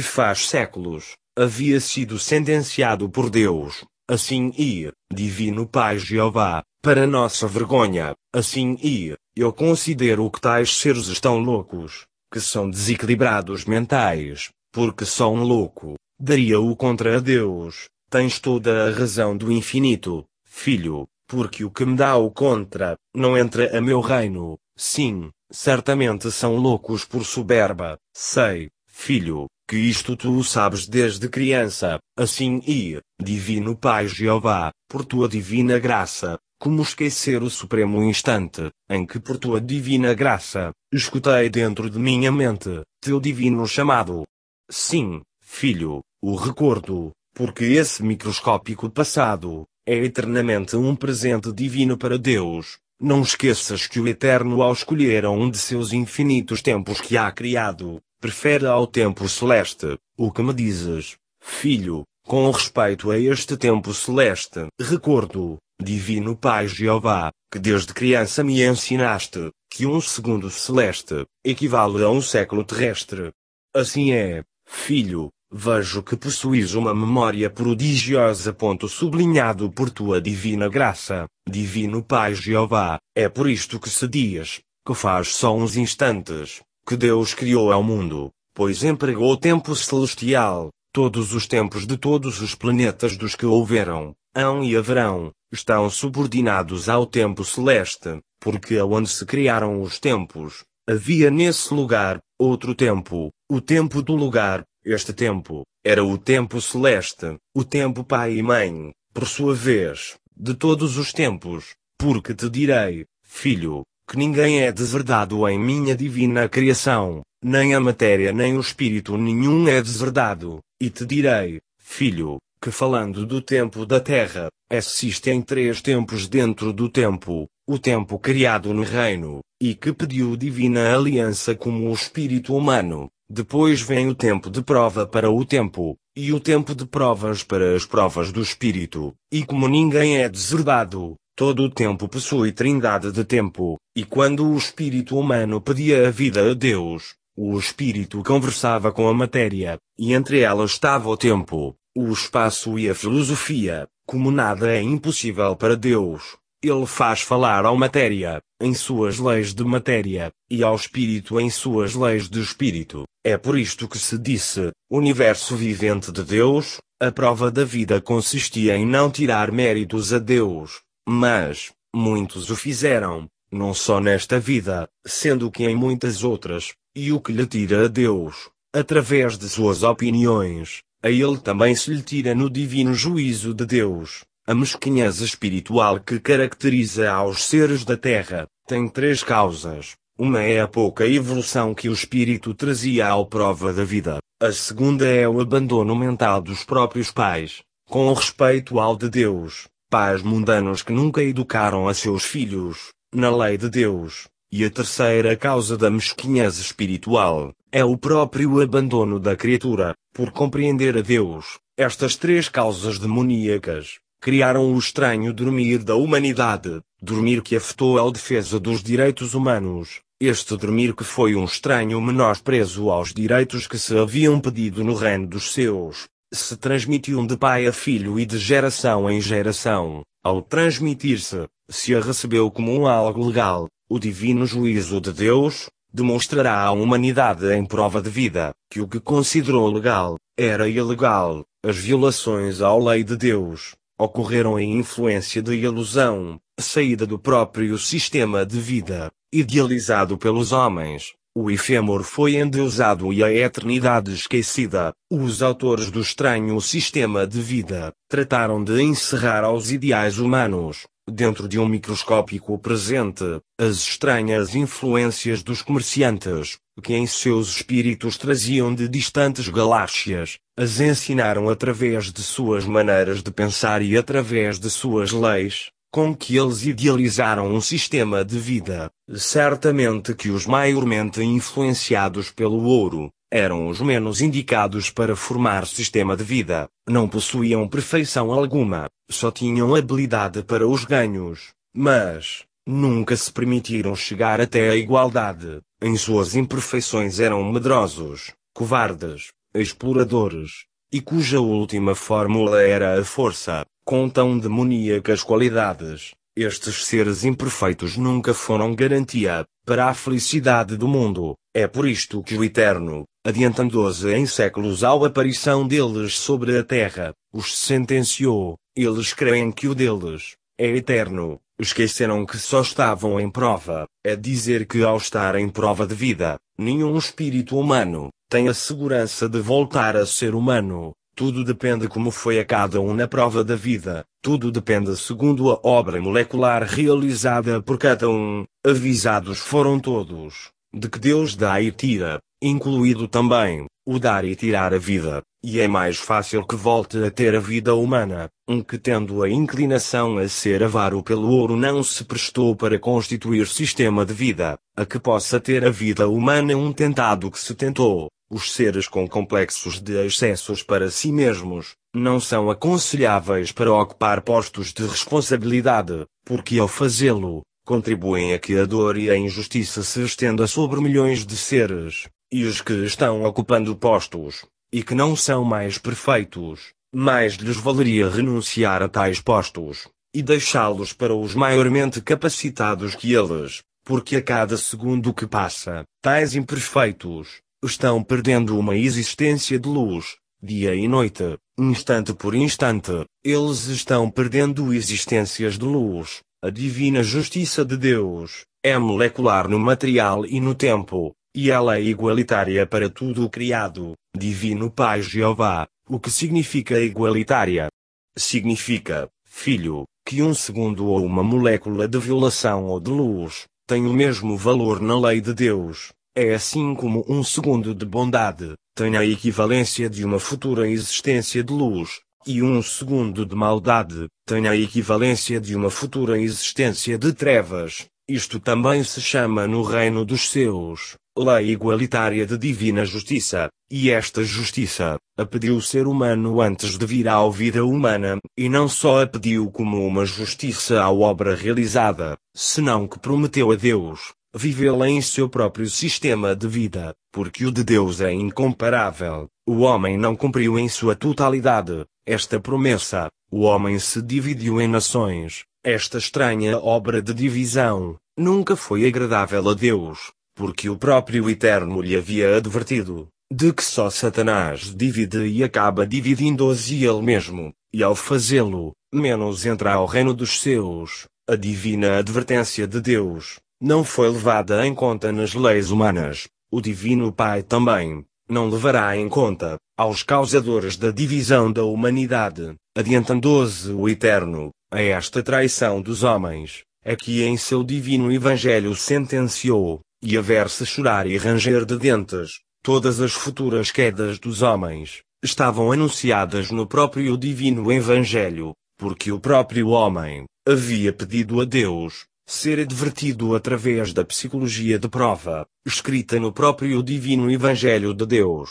faz 0.00 0.46
séculos, 0.46 1.16
havia 1.36 1.80
sido 1.80 2.20
sentenciado 2.20 3.10
por 3.10 3.28
Deus, 3.28 3.84
assim 4.08 4.52
e, 4.56 4.92
divino 5.12 5.66
Pai 5.66 5.98
Jeová, 5.98 6.62
para 6.86 7.04
nossa 7.04 7.48
vergonha, 7.48 8.14
assim 8.32 8.78
e, 8.80 9.12
eu 9.34 9.52
considero 9.52 10.30
que 10.30 10.40
tais 10.40 10.76
seres 10.76 11.08
estão 11.08 11.36
loucos, 11.36 12.06
que 12.32 12.38
são 12.38 12.70
desequilibrados 12.70 13.64
mentais, 13.64 14.50
porque 14.70 15.04
só 15.04 15.32
um 15.32 15.42
louco 15.42 15.96
daria-o 16.16 16.76
contra 16.76 17.16
a 17.16 17.18
Deus. 17.18 17.86
Tens 18.08 18.38
toda 18.38 18.86
a 18.86 18.92
razão 18.92 19.36
do 19.36 19.50
infinito, 19.50 20.24
filho, 20.44 21.08
porque 21.26 21.64
o 21.64 21.72
que 21.72 21.84
me 21.84 21.96
dá 21.96 22.14
o 22.14 22.30
contra, 22.30 22.96
não 23.12 23.36
entra 23.36 23.76
a 23.76 23.80
meu 23.80 24.00
reino. 24.00 24.56
Sim, 24.76 25.30
certamente 25.50 26.30
são 26.30 26.54
loucos 26.54 27.04
por 27.04 27.24
soberba, 27.24 27.98
sei, 28.14 28.70
filho, 28.86 29.48
que 29.68 29.76
isto 29.76 30.16
tu 30.16 30.36
o 30.38 30.44
sabes 30.44 30.86
desde 30.86 31.28
criança, 31.28 31.98
assim 32.16 32.62
e, 32.64 33.00
divino 33.20 33.76
Pai 33.76 34.06
Jeová, 34.06 34.70
por 34.88 35.04
tua 35.04 35.28
divina 35.28 35.80
graça, 35.80 36.38
como 36.58 36.82
esquecer 36.82 37.42
o 37.42 37.50
supremo 37.50 38.02
instante, 38.02 38.70
em 38.88 39.06
que 39.06 39.18
por 39.18 39.38
tua 39.38 39.60
divina 39.60 40.14
graça, 40.14 40.72
escutei 40.92 41.48
dentro 41.48 41.90
de 41.90 41.98
minha 41.98 42.32
mente, 42.32 42.82
teu 43.00 43.20
divino 43.20 43.66
chamado. 43.66 44.24
Sim, 44.70 45.22
filho, 45.40 46.00
o 46.22 46.34
recordo, 46.34 47.12
porque 47.34 47.64
esse 47.64 48.02
microscópico 48.02 48.90
passado, 48.90 49.64
é 49.86 49.94
eternamente 49.96 50.76
um 50.76 50.96
presente 50.96 51.52
divino 51.52 51.96
para 51.96 52.18
Deus. 52.18 52.78
Não 53.00 53.22
esqueças 53.22 53.86
que 53.86 54.00
o 54.00 54.08
Eterno 54.08 54.62
ao 54.62 54.72
escolher 54.72 55.26
um 55.26 55.50
de 55.50 55.58
seus 55.58 55.92
infinitos 55.92 56.62
tempos 56.62 57.00
que 57.00 57.16
há 57.16 57.30
criado, 57.30 58.00
prefere 58.20 58.66
ao 58.66 58.86
tempo 58.86 59.28
celeste, 59.28 59.98
o 60.16 60.32
que 60.32 60.42
me 60.42 60.54
dizes, 60.54 61.16
filho, 61.40 62.04
com 62.26 62.50
respeito 62.50 63.10
a 63.10 63.18
este 63.18 63.56
tempo 63.56 63.92
celeste, 63.94 64.66
recordo, 64.80 65.58
Divino 65.80 66.34
Pai 66.34 66.66
Jeová, 66.66 67.30
que 67.52 67.58
desde 67.58 67.92
criança 67.92 68.42
me 68.42 68.62
ensinaste, 68.62 69.50
que 69.70 69.86
um 69.86 70.00
segundo 70.00 70.50
celeste, 70.50 71.26
equivale 71.44 72.02
a 72.02 72.08
um 72.08 72.22
século 72.22 72.64
terrestre. 72.64 73.30
Assim 73.74 74.10
é, 74.12 74.42
filho, 74.66 75.30
vejo 75.52 76.02
que 76.02 76.16
possuis 76.16 76.74
uma 76.74 76.94
memória 76.94 77.50
prodigiosa. 77.50 78.52
Ponto 78.52 78.88
sublinhado 78.88 79.70
por 79.70 79.90
tua 79.90 80.20
divina 80.20 80.68
graça, 80.68 81.26
Divino 81.48 82.02
Pai 82.02 82.34
Jeová, 82.34 82.98
é 83.14 83.28
por 83.28 83.48
isto 83.48 83.78
que 83.78 83.90
se 83.90 84.08
diz, 84.08 84.60
que 84.86 84.94
faz 84.94 85.34
só 85.34 85.54
uns 85.54 85.76
instantes, 85.76 86.62
que 86.86 86.96
Deus 86.96 87.34
criou 87.34 87.70
ao 87.70 87.82
mundo, 87.82 88.30
pois 88.54 88.82
empregou 88.82 89.32
o 89.32 89.36
tempo 89.36 89.76
celestial, 89.76 90.70
todos 90.96 91.34
os 91.34 91.46
tempos 91.46 91.86
de 91.86 91.98
todos 91.98 92.40
os 92.40 92.54
planetas 92.54 93.18
dos 93.18 93.34
que 93.34 93.44
houveram, 93.44 94.16
hão 94.34 94.64
e 94.64 94.74
haverão, 94.74 95.30
estão 95.52 95.90
subordinados 95.90 96.88
ao 96.88 97.04
tempo 97.04 97.44
celeste, 97.44 98.18
porque 98.40 98.78
aonde 98.78 99.10
se 99.10 99.26
criaram 99.26 99.82
os 99.82 100.00
tempos, 100.00 100.64
havia 100.88 101.30
nesse 101.30 101.74
lugar, 101.74 102.18
outro 102.38 102.74
tempo, 102.74 103.28
o 103.46 103.60
tempo 103.60 104.00
do 104.00 104.16
lugar, 104.16 104.64
este 104.82 105.12
tempo, 105.12 105.64
era 105.84 106.02
o 106.02 106.16
tempo 106.16 106.62
celeste, 106.62 107.36
o 107.54 107.62
tempo 107.62 108.02
pai 108.02 108.38
e 108.38 108.42
mãe, 108.42 108.90
por 109.12 109.26
sua 109.28 109.54
vez, 109.54 110.16
de 110.34 110.54
todos 110.54 110.96
os 110.96 111.12
tempos, 111.12 111.74
porque 111.98 112.34
te 112.34 112.48
direi, 112.48 113.04
filho, 113.22 113.82
que 114.08 114.16
ninguém 114.16 114.62
é 114.62 114.72
desverdado 114.72 115.46
em 115.46 115.58
minha 115.58 115.94
divina 115.94 116.48
criação, 116.48 117.20
nem 117.48 117.76
a 117.76 117.80
matéria 117.80 118.32
nem 118.32 118.56
o 118.56 118.60
espírito 118.60 119.16
nenhum 119.16 119.68
é 119.68 119.80
desverdado, 119.80 120.58
e 120.80 120.90
te 120.90 121.06
direi, 121.06 121.60
filho, 121.78 122.38
que 122.60 122.72
falando 122.72 123.24
do 123.24 123.40
tempo 123.40 123.86
da 123.86 124.00
Terra, 124.00 124.48
existem 124.68 125.40
três 125.40 125.80
tempos 125.80 126.26
dentro 126.26 126.72
do 126.72 126.88
tempo, 126.88 127.46
o 127.64 127.78
tempo 127.78 128.18
criado 128.18 128.74
no 128.74 128.82
reino, 128.82 129.38
e 129.62 129.76
que 129.76 129.92
pediu 129.92 130.36
divina 130.36 130.92
aliança 130.92 131.54
como 131.54 131.88
o 131.88 131.94
espírito 131.94 132.52
humano. 132.52 133.08
Depois 133.30 133.80
vem 133.80 134.08
o 134.08 134.14
tempo 134.14 134.50
de 134.50 134.60
prova 134.60 135.06
para 135.06 135.30
o 135.30 135.44
tempo, 135.44 135.96
e 136.16 136.32
o 136.32 136.40
tempo 136.40 136.74
de 136.74 136.84
provas 136.84 137.44
para 137.44 137.76
as 137.76 137.86
provas 137.86 138.32
do 138.32 138.42
espírito, 138.42 139.14
e 139.30 139.44
como 139.44 139.68
ninguém 139.68 140.18
é 140.18 140.28
deserdado, 140.28 141.14
todo 141.36 141.62
o 141.62 141.70
tempo 141.70 142.08
possui 142.08 142.50
trindade 142.50 143.12
de 143.12 143.24
tempo, 143.24 143.76
e 143.94 144.04
quando 144.04 144.44
o 144.44 144.56
espírito 144.56 145.16
humano 145.16 145.60
pedia 145.60 146.08
a 146.08 146.10
vida 146.10 146.50
a 146.50 146.52
Deus, 146.52 147.14
o 147.36 147.58
espírito 147.58 148.22
conversava 148.22 148.90
com 148.90 149.08
a 149.08 149.14
matéria, 149.14 149.78
e 149.98 150.14
entre 150.14 150.40
elas 150.40 150.72
estava 150.72 151.08
o 151.08 151.16
tempo, 151.16 151.76
o 151.94 152.10
espaço 152.10 152.78
e 152.78 152.88
a 152.88 152.94
filosofia, 152.94 153.86
como 154.06 154.30
nada 154.30 154.72
é 154.72 154.80
impossível 154.80 155.54
para 155.54 155.76
Deus, 155.76 156.36
ele 156.62 156.86
faz 156.86 157.20
falar 157.20 157.64
ao 157.64 157.76
matéria, 157.76 158.40
em 158.60 158.72
suas 158.72 159.18
leis 159.18 159.54
de 159.54 159.62
matéria, 159.64 160.32
e 160.50 160.62
ao 160.62 160.74
espírito 160.74 161.38
em 161.38 161.50
suas 161.50 161.94
leis 161.94 162.28
de 162.28 162.40
espírito. 162.40 163.04
É 163.24 163.36
por 163.36 163.58
isto 163.58 163.86
que 163.86 163.98
se 163.98 164.18
disse, 164.18 164.70
universo 164.90 165.54
vivente 165.56 166.10
de 166.10 166.22
Deus, 166.22 166.78
a 166.98 167.12
prova 167.12 167.50
da 167.50 167.64
vida 167.64 168.00
consistia 168.00 168.76
em 168.76 168.86
não 168.86 169.10
tirar 169.10 169.52
méritos 169.52 170.12
a 170.14 170.18
Deus, 170.18 170.80
mas, 171.06 171.72
muitos 171.94 172.50
o 172.50 172.56
fizeram, 172.56 173.28
não 173.52 173.74
só 173.74 174.00
nesta 174.00 174.40
vida, 174.40 174.88
sendo 175.06 175.50
que 175.50 175.64
em 175.64 175.76
muitas 175.76 176.24
outras, 176.24 176.72
e 176.96 177.12
o 177.12 177.20
que 177.20 177.30
lhe 177.30 177.46
tira 177.46 177.84
a 177.84 177.88
Deus, 177.88 178.48
através 178.74 179.36
de 179.36 179.46
suas 179.50 179.82
opiniões, 179.82 180.80
a 181.02 181.10
ele 181.10 181.36
também 181.36 181.74
se 181.74 181.92
lhe 181.92 182.02
tira 182.02 182.34
no 182.34 182.48
divino 182.48 182.94
juízo 182.94 183.52
de 183.52 183.66
Deus. 183.66 184.24
A 184.46 184.54
mesquinhez 184.54 185.20
espiritual 185.20 186.00
que 186.00 186.18
caracteriza 186.18 187.12
aos 187.12 187.44
seres 187.44 187.84
da 187.84 187.96
Terra 187.96 188.46
tem 188.66 188.88
três 188.88 189.22
causas. 189.22 189.94
Uma 190.18 190.42
é 190.42 190.60
a 190.60 190.68
pouca 190.68 191.06
evolução 191.06 191.74
que 191.74 191.90
o 191.90 191.92
espírito 191.92 192.54
trazia 192.54 193.08
ao 193.08 193.26
prova 193.26 193.74
da 193.74 193.84
vida. 193.84 194.18
A 194.40 194.50
segunda 194.50 195.06
é 195.06 195.28
o 195.28 195.40
abandono 195.40 195.94
mental 195.94 196.40
dos 196.40 196.64
próprios 196.64 197.10
pais, 197.10 197.62
com 197.88 198.10
respeito 198.12 198.80
ao 198.80 198.96
de 198.96 199.10
Deus, 199.10 199.68
pais 199.90 200.22
mundanos 200.22 200.82
que 200.82 200.92
nunca 200.92 201.22
educaram 201.22 201.88
a 201.88 201.92
seus 201.92 202.24
filhos, 202.24 202.88
na 203.14 203.34
lei 203.34 203.58
de 203.58 203.68
Deus. 203.68 204.28
E 204.50 204.64
a 204.64 204.70
terceira 204.70 205.36
causa 205.36 205.76
da 205.76 205.90
mesquinhez 205.90 206.58
espiritual 206.58 207.52
é 207.72 207.84
o 207.84 207.96
próprio 207.96 208.60
abandono 208.60 209.18
da 209.18 209.34
criatura, 209.34 209.94
por 210.14 210.30
compreender 210.30 210.96
a 210.96 211.00
Deus. 211.00 211.58
Estas 211.76 212.14
três 212.14 212.48
causas 212.48 212.98
demoníacas 212.98 213.98
criaram 214.20 214.72
o 214.72 214.78
estranho 214.78 215.32
dormir 215.32 215.78
da 215.78 215.96
humanidade, 215.96 216.80
dormir 217.02 217.42
que 217.42 217.56
afetou 217.56 217.98
a 217.98 218.10
defesa 218.10 218.58
dos 218.58 218.82
direitos 218.82 219.34
humanos, 219.34 220.00
este 220.20 220.56
dormir 220.56 220.94
que 220.94 221.04
foi 221.04 221.34
um 221.34 221.44
estranho 221.44 222.00
menosprezo 222.00 222.88
aos 222.90 223.12
direitos 223.12 223.66
que 223.66 223.78
se 223.78 223.98
haviam 223.98 224.40
pedido 224.40 224.82
no 224.82 224.94
reino 224.94 225.26
dos 225.26 225.52
seus, 225.52 226.06
se 226.32 226.56
transmitiu 226.56 227.26
de 227.26 227.36
pai 227.36 227.66
a 227.66 227.72
filho 227.72 228.18
e 228.18 228.24
de 228.24 228.38
geração 228.38 229.10
em 229.10 229.20
geração, 229.20 230.02
ao 230.24 230.40
transmitir-se, 230.40 231.46
se 231.68 231.94
a 231.94 232.00
recebeu 232.00 232.50
como 232.50 232.72
um 232.72 232.86
algo 232.86 233.26
legal, 233.26 233.68
o 233.88 233.98
divino 233.98 234.44
juízo 234.46 235.00
de 235.00 235.12
Deus, 235.12 235.68
demonstrará 235.92 236.60
à 236.62 236.72
humanidade 236.72 237.52
em 237.52 237.64
prova 237.64 238.02
de 238.02 238.10
vida, 238.10 238.52
que 238.70 238.80
o 238.80 238.88
que 238.88 239.00
considerou 239.00 239.70
legal, 239.70 240.16
era 240.36 240.68
ilegal, 240.68 241.44
as 241.64 241.76
violações 241.76 242.60
à 242.60 242.76
lei 242.76 243.02
de 243.02 243.16
Deus, 243.16 243.74
ocorreram 243.98 244.58
em 244.58 244.78
influência 244.78 245.40
de 245.40 245.54
ilusão, 245.54 246.38
saída 246.58 247.06
do 247.06 247.18
próprio 247.18 247.78
sistema 247.78 248.44
de 248.44 248.58
vida, 248.60 249.10
idealizado 249.32 250.18
pelos 250.18 250.52
homens. 250.52 251.14
O 251.34 251.50
efêmero 251.50 252.02
foi 252.02 252.36
endeusado 252.36 253.12
e 253.12 253.22
a 253.22 253.30
eternidade 253.30 254.12
esquecida. 254.12 254.92
Os 255.10 255.42
autores 255.42 255.90
do 255.90 256.00
estranho 256.00 256.58
sistema 256.62 257.26
de 257.26 257.40
vida 257.42 257.92
trataram 258.08 258.64
de 258.64 258.82
encerrar 258.82 259.44
aos 259.44 259.70
ideais 259.70 260.18
humanos, 260.18 260.86
dentro 261.08 261.48
de 261.48 261.58
um 261.58 261.68
microscópico 261.68 262.58
presente, 262.58 263.24
as 263.58 263.76
estranhas 263.76 264.54
influências 264.54 265.42
dos 265.42 265.62
comerciantes, 265.62 266.58
que 266.82 266.94
em 266.94 267.06
seus 267.06 267.48
espíritos 267.48 268.16
traziam 268.16 268.74
de 268.74 268.88
distantes 268.88 269.48
galáxias, 269.48 270.38
as 270.58 270.80
ensinaram 270.80 271.48
através 271.48 272.12
de 272.12 272.22
suas 272.22 272.64
maneiras 272.64 273.22
de 273.22 273.30
pensar 273.30 273.82
e 273.82 273.96
através 273.96 274.58
de 274.58 274.68
suas 274.68 275.12
leis, 275.12 275.70
com 275.92 276.14
que 276.14 276.36
eles 276.36 276.66
idealizaram 276.66 277.54
um 277.54 277.60
sistema 277.60 278.24
de 278.24 278.38
vida. 278.38 278.90
Certamente 279.14 280.14
que 280.14 280.30
os 280.30 280.44
maiormente 280.44 281.22
influenciados 281.22 282.30
pelo 282.30 282.64
ouro, 282.64 283.10
eram 283.30 283.68
os 283.68 283.80
menos 283.80 284.20
indicados 284.20 284.90
para 284.90 285.16
formar 285.16 285.66
sistema 285.66 286.16
de 286.16 286.24
vida, 286.24 286.68
não 286.88 287.08
possuíam 287.08 287.68
perfeição 287.68 288.32
alguma, 288.32 288.88
só 289.10 289.30
tinham 289.30 289.74
habilidade 289.74 290.42
para 290.42 290.66
os 290.66 290.84
ganhos, 290.84 291.50
mas, 291.74 292.44
nunca 292.66 293.16
se 293.16 293.32
permitiram 293.32 293.94
chegar 293.94 294.40
até 294.40 294.70
a 294.70 294.76
igualdade, 294.76 295.60
em 295.82 295.96
suas 295.96 296.34
imperfeições 296.34 297.20
eram 297.20 297.42
medrosos, 297.52 298.32
covardes, 298.54 299.32
exploradores, 299.54 300.64
e 300.92 301.00
cuja 301.00 301.40
última 301.40 301.94
fórmula 301.94 302.62
era 302.62 302.98
a 302.98 303.04
força, 303.04 303.64
com 303.84 304.08
tão 304.08 304.38
demoníacas 304.38 305.22
qualidades. 305.22 306.14
Estes 306.36 306.84
seres 306.84 307.24
imperfeitos 307.24 307.96
nunca 307.96 308.34
foram 308.34 308.74
garantia 308.74 309.46
para 309.64 309.88
a 309.88 309.94
felicidade 309.94 310.76
do 310.76 310.86
mundo. 310.86 311.34
É 311.54 311.66
por 311.66 311.88
isto 311.88 312.22
que 312.22 312.36
o 312.36 312.44
Eterno, 312.44 313.04
adiantando-se 313.26 314.12
em 314.12 314.26
séculos 314.26 314.84
à 314.84 314.92
aparição 314.92 315.66
deles 315.66 316.18
sobre 316.18 316.58
a 316.58 316.62
terra, 316.62 317.14
os 317.32 317.56
sentenciou. 317.58 318.58
Eles 318.76 319.14
creem 319.14 319.50
que 319.50 319.66
o 319.66 319.74
deles 319.74 320.36
é 320.58 320.66
eterno. 320.76 321.40
Esqueceram 321.58 322.26
que 322.26 322.36
só 322.36 322.60
estavam 322.60 323.18
em 323.18 323.30
prova. 323.30 323.86
É 324.04 324.14
dizer 324.14 324.66
que 324.66 324.82
ao 324.82 324.98
estar 324.98 325.36
em 325.36 325.48
prova 325.48 325.86
de 325.86 325.94
vida, 325.94 326.36
nenhum 326.58 326.98
espírito 326.98 327.58
humano 327.58 328.10
tem 328.28 328.48
a 328.48 328.52
segurança 328.52 329.26
de 329.26 329.40
voltar 329.40 329.96
a 329.96 330.04
ser 330.04 330.34
humano. 330.34 330.92
Tudo 331.16 331.42
depende 331.42 331.88
como 331.88 332.10
foi 332.10 332.38
a 332.38 332.44
cada 332.44 332.78
um 332.78 332.92
na 332.92 333.08
prova 333.08 333.42
da 333.42 333.56
vida, 333.56 334.04
tudo 334.22 334.52
depende 334.52 334.94
segundo 334.98 335.50
a 335.50 335.58
obra 335.62 335.98
molecular 335.98 336.62
realizada 336.62 337.62
por 337.62 337.78
cada 337.78 338.06
um, 338.06 338.44
avisados 338.62 339.38
foram 339.38 339.80
todos, 339.80 340.50
de 340.74 340.90
que 340.90 340.98
Deus 340.98 341.34
dá 341.34 341.58
e 341.58 341.72
tira, 341.72 342.20
incluído 342.42 343.08
também, 343.08 343.64
o 343.86 343.98
dar 343.98 344.26
e 344.26 344.36
tirar 344.36 344.74
a 344.74 344.78
vida, 344.78 345.22
e 345.42 345.58
é 345.58 345.66
mais 345.66 345.96
fácil 345.96 346.46
que 346.46 346.54
volte 346.54 347.02
a 347.02 347.10
ter 347.10 347.34
a 347.34 347.40
vida 347.40 347.74
humana, 347.74 348.28
um 348.46 348.60
que 348.60 348.76
tendo 348.76 349.22
a 349.22 349.30
inclinação 349.30 350.18
a 350.18 350.28
ser 350.28 350.62
avaro 350.62 351.02
pelo 351.02 351.30
ouro 351.30 351.56
não 351.56 351.82
se 351.82 352.04
prestou 352.04 352.54
para 352.54 352.78
constituir 352.78 353.46
sistema 353.46 354.04
de 354.04 354.12
vida, 354.12 354.58
a 354.76 354.84
que 354.84 354.98
possa 354.98 355.40
ter 355.40 355.64
a 355.64 355.70
vida 355.70 356.06
humana 356.10 356.54
um 356.54 356.74
tentado 356.74 357.30
que 357.30 357.38
se 357.38 357.54
tentou, 357.54 358.08
os 358.30 358.52
seres 358.52 358.88
com 358.88 359.08
complexos 359.08 359.80
de 359.80 360.04
excessos 360.04 360.62
para 360.62 360.90
si 360.90 361.12
mesmos, 361.12 361.74
não 361.94 362.18
são 362.18 362.50
aconselháveis 362.50 363.52
para 363.52 363.72
ocupar 363.72 364.20
postos 364.20 364.72
de 364.72 364.86
responsabilidade, 364.86 366.04
porque 366.24 366.58
ao 366.58 366.68
fazê-lo, 366.68 367.42
contribuem 367.64 368.34
a 368.34 368.38
que 368.38 368.58
a 368.58 368.64
dor 368.64 368.96
e 368.96 369.10
a 369.10 369.16
injustiça 369.16 369.82
se 369.82 370.02
estenda 370.02 370.46
sobre 370.46 370.80
milhões 370.80 371.24
de 371.24 371.36
seres, 371.36 372.08
e 372.32 372.44
os 372.44 372.60
que 372.60 372.84
estão 372.84 373.24
ocupando 373.24 373.74
postos, 373.76 374.44
e 374.72 374.82
que 374.82 374.94
não 374.94 375.16
são 375.16 375.44
mais 375.44 375.78
perfeitos, 375.78 376.72
mais 376.94 377.34
lhes 377.34 377.56
valeria 377.56 378.08
renunciar 378.08 378.82
a 378.82 378.88
tais 378.88 379.20
postos, 379.20 379.88
e 380.14 380.22
deixá-los 380.22 380.92
para 380.92 381.14
os 381.14 381.34
maiormente 381.34 382.00
capacitados 382.00 382.94
que 382.94 383.12
eles, 383.12 383.62
porque 383.84 384.16
a 384.16 384.22
cada 384.22 384.56
segundo 384.56 385.14
que 385.14 385.26
passa, 385.26 385.84
tais 386.02 386.34
imperfeitos, 386.34 387.40
estão 387.66 388.02
perdendo 388.02 388.58
uma 388.58 388.76
existência 388.76 389.58
de 389.58 389.68
luz, 389.68 390.16
dia 390.42 390.74
e 390.74 390.86
noite, 390.86 391.36
instante 391.58 392.14
por 392.14 392.34
instante, 392.34 393.04
eles 393.24 393.66
estão 393.66 394.10
perdendo 394.10 394.72
existências 394.72 395.58
de 395.58 395.64
luz. 395.64 396.20
A 396.42 396.50
divina 396.50 397.02
justiça 397.02 397.64
de 397.64 397.76
Deus 397.76 398.44
é 398.62 398.78
molecular 398.78 399.48
no 399.48 399.58
material 399.58 400.24
e 400.24 400.40
no 400.40 400.54
tempo, 400.54 401.12
e 401.34 401.50
ela 401.50 401.76
é 401.76 401.82
igualitária 401.82 402.66
para 402.66 402.88
tudo 402.88 403.24
o 403.24 403.30
criado. 403.30 403.94
Divino 404.16 404.70
Pai 404.70 405.02
Jeová, 405.02 405.66
o 405.88 405.98
que 405.98 406.10
significa 406.10 406.80
igualitária? 406.80 407.68
Significa, 408.16 409.08
filho, 409.24 409.84
que 410.06 410.22
um 410.22 410.32
segundo 410.32 410.86
ou 410.86 411.04
uma 411.04 411.22
molécula 411.22 411.88
de 411.88 411.98
violação 411.98 412.66
ou 412.66 412.80
de 412.80 412.90
luz 412.90 413.44
tem 413.66 413.84
o 413.84 413.92
mesmo 413.92 414.36
valor 414.36 414.80
na 414.80 414.98
lei 414.98 415.20
de 415.20 415.34
Deus. 415.34 415.92
É 416.18 416.32
assim 416.32 416.74
como 416.74 417.04
um 417.06 417.22
segundo 417.22 417.74
de 417.74 417.84
bondade 417.84 418.54
tem 418.74 418.96
a 418.96 419.04
equivalência 419.04 419.90
de 419.90 420.02
uma 420.02 420.18
futura 420.18 420.66
existência 420.66 421.44
de 421.44 421.52
luz, 421.52 422.00
e 422.26 422.42
um 422.42 422.62
segundo 422.62 423.26
de 423.26 423.34
maldade 423.36 424.06
tem 424.26 424.48
a 424.48 424.56
equivalência 424.56 425.38
de 425.38 425.54
uma 425.54 425.68
futura 425.68 426.18
existência 426.18 426.96
de 426.96 427.12
trevas. 427.12 427.84
Isto 428.08 428.40
também 428.40 428.82
se 428.82 428.98
chama 428.98 429.46
no 429.46 429.62
reino 429.62 430.06
dos 430.06 430.30
seus, 430.30 430.96
lei 431.18 431.50
igualitária 431.50 432.24
de 432.24 432.38
divina 432.38 432.86
justiça, 432.86 433.50
e 433.70 433.90
esta 433.90 434.24
justiça, 434.24 434.96
a 435.18 435.26
pediu 435.26 435.56
o 435.56 435.62
ser 435.62 435.86
humano 435.86 436.40
antes 436.40 436.78
de 436.78 436.86
vir 436.86 437.08
à 437.08 437.28
vida 437.28 437.62
humana, 437.62 438.16
e 438.38 438.48
não 438.48 438.70
só 438.70 439.02
a 439.02 439.06
pediu 439.06 439.50
como 439.50 439.86
uma 439.86 440.06
justiça 440.06 440.80
à 440.80 440.90
obra 440.90 441.34
realizada, 441.34 442.16
senão 442.34 442.88
que 442.88 442.98
prometeu 442.98 443.52
a 443.52 443.54
Deus, 443.54 444.14
vivê-la 444.36 444.86
em 444.86 445.00
seu 445.00 445.30
próprio 445.30 445.68
sistema 445.70 446.36
de 446.36 446.46
vida, 446.46 446.94
porque 447.10 447.46
o 447.46 447.50
de 447.50 447.64
Deus 447.64 448.02
é 448.02 448.12
incomparável. 448.12 449.28
O 449.48 449.60
homem 449.60 449.96
não 449.96 450.14
cumpriu 450.14 450.58
em 450.58 450.68
sua 450.68 450.94
totalidade 450.94 451.86
esta 452.06 452.38
promessa. 452.38 453.08
O 453.30 453.40
homem 453.40 453.78
se 453.78 454.02
dividiu 454.02 454.60
em 454.60 454.68
nações. 454.68 455.44
Esta 455.64 455.96
estranha 455.96 456.58
obra 456.58 457.00
de 457.00 457.14
divisão 457.14 457.96
nunca 458.16 458.54
foi 458.54 458.86
agradável 458.86 459.48
a 459.48 459.54
Deus, 459.54 460.12
porque 460.34 460.68
o 460.68 460.76
próprio 460.76 461.28
Eterno 461.30 461.80
lhe 461.80 461.96
havia 461.96 462.36
advertido 462.36 463.08
de 463.32 463.52
que 463.52 463.64
só 463.64 463.90
Satanás 463.90 464.72
divide 464.72 465.26
e 465.26 465.42
acaba 465.42 465.84
dividindo-se 465.84 466.84
ele 466.84 467.02
mesmo, 467.02 467.52
e 467.72 467.82
ao 467.82 467.96
fazê-lo, 467.96 468.72
menos 468.94 469.44
entra 469.44 469.72
ao 469.72 469.86
reino 469.86 470.14
dos 470.14 470.40
seus. 470.40 471.06
A 471.28 471.34
divina 471.34 471.98
advertência 471.98 472.68
de 472.68 472.80
Deus 472.80 473.40
não 473.60 473.82
foi 473.82 474.08
levada 474.10 474.66
em 474.66 474.74
conta 474.74 475.10
nas 475.10 475.34
leis 475.34 475.70
humanas. 475.70 476.28
O 476.50 476.60
Divino 476.60 477.12
Pai 477.12 477.42
também 477.42 478.04
não 478.28 478.48
levará 478.48 478.96
em 478.96 479.08
conta 479.08 479.56
aos 479.76 480.02
causadores 480.02 480.76
da 480.76 480.90
divisão 480.90 481.50
da 481.50 481.64
humanidade, 481.64 482.54
adiantando-se 482.76 483.70
o 483.70 483.88
Eterno 483.88 484.50
a 484.70 484.80
esta 484.80 485.22
traição 485.22 485.80
dos 485.80 486.02
homens, 486.02 486.62
é 486.84 486.96
que 486.96 487.22
em 487.22 487.36
seu 487.36 487.62
divino 487.62 488.12
Evangelho 488.12 488.74
sentenciou, 488.74 489.80
e 490.02 490.16
haver-se 490.16 490.66
chorar 490.66 491.06
e 491.06 491.16
ranger 491.16 491.64
de 491.64 491.78
dentes, 491.78 492.40
todas 492.62 493.00
as 493.00 493.12
futuras 493.12 493.70
quedas 493.70 494.18
dos 494.18 494.42
homens, 494.42 495.02
estavam 495.22 495.72
anunciadas 495.72 496.50
no 496.50 496.66
próprio 496.66 497.16
divino 497.16 497.72
Evangelho, 497.72 498.52
porque 498.76 499.10
o 499.10 499.20
próprio 499.20 499.68
homem 499.68 500.24
havia 500.46 500.92
pedido 500.92 501.40
a 501.40 501.44
Deus 501.44 502.06
ser 502.28 502.58
advertido 502.58 503.36
através 503.36 503.92
da 503.92 504.04
psicologia 504.04 504.80
de 504.80 504.88
prova, 504.88 505.46
escrita 505.64 506.18
no 506.18 506.32
próprio 506.32 506.82
divino 506.82 507.30
Evangelho 507.30 507.94
de 507.94 508.04
Deus, 508.04 508.50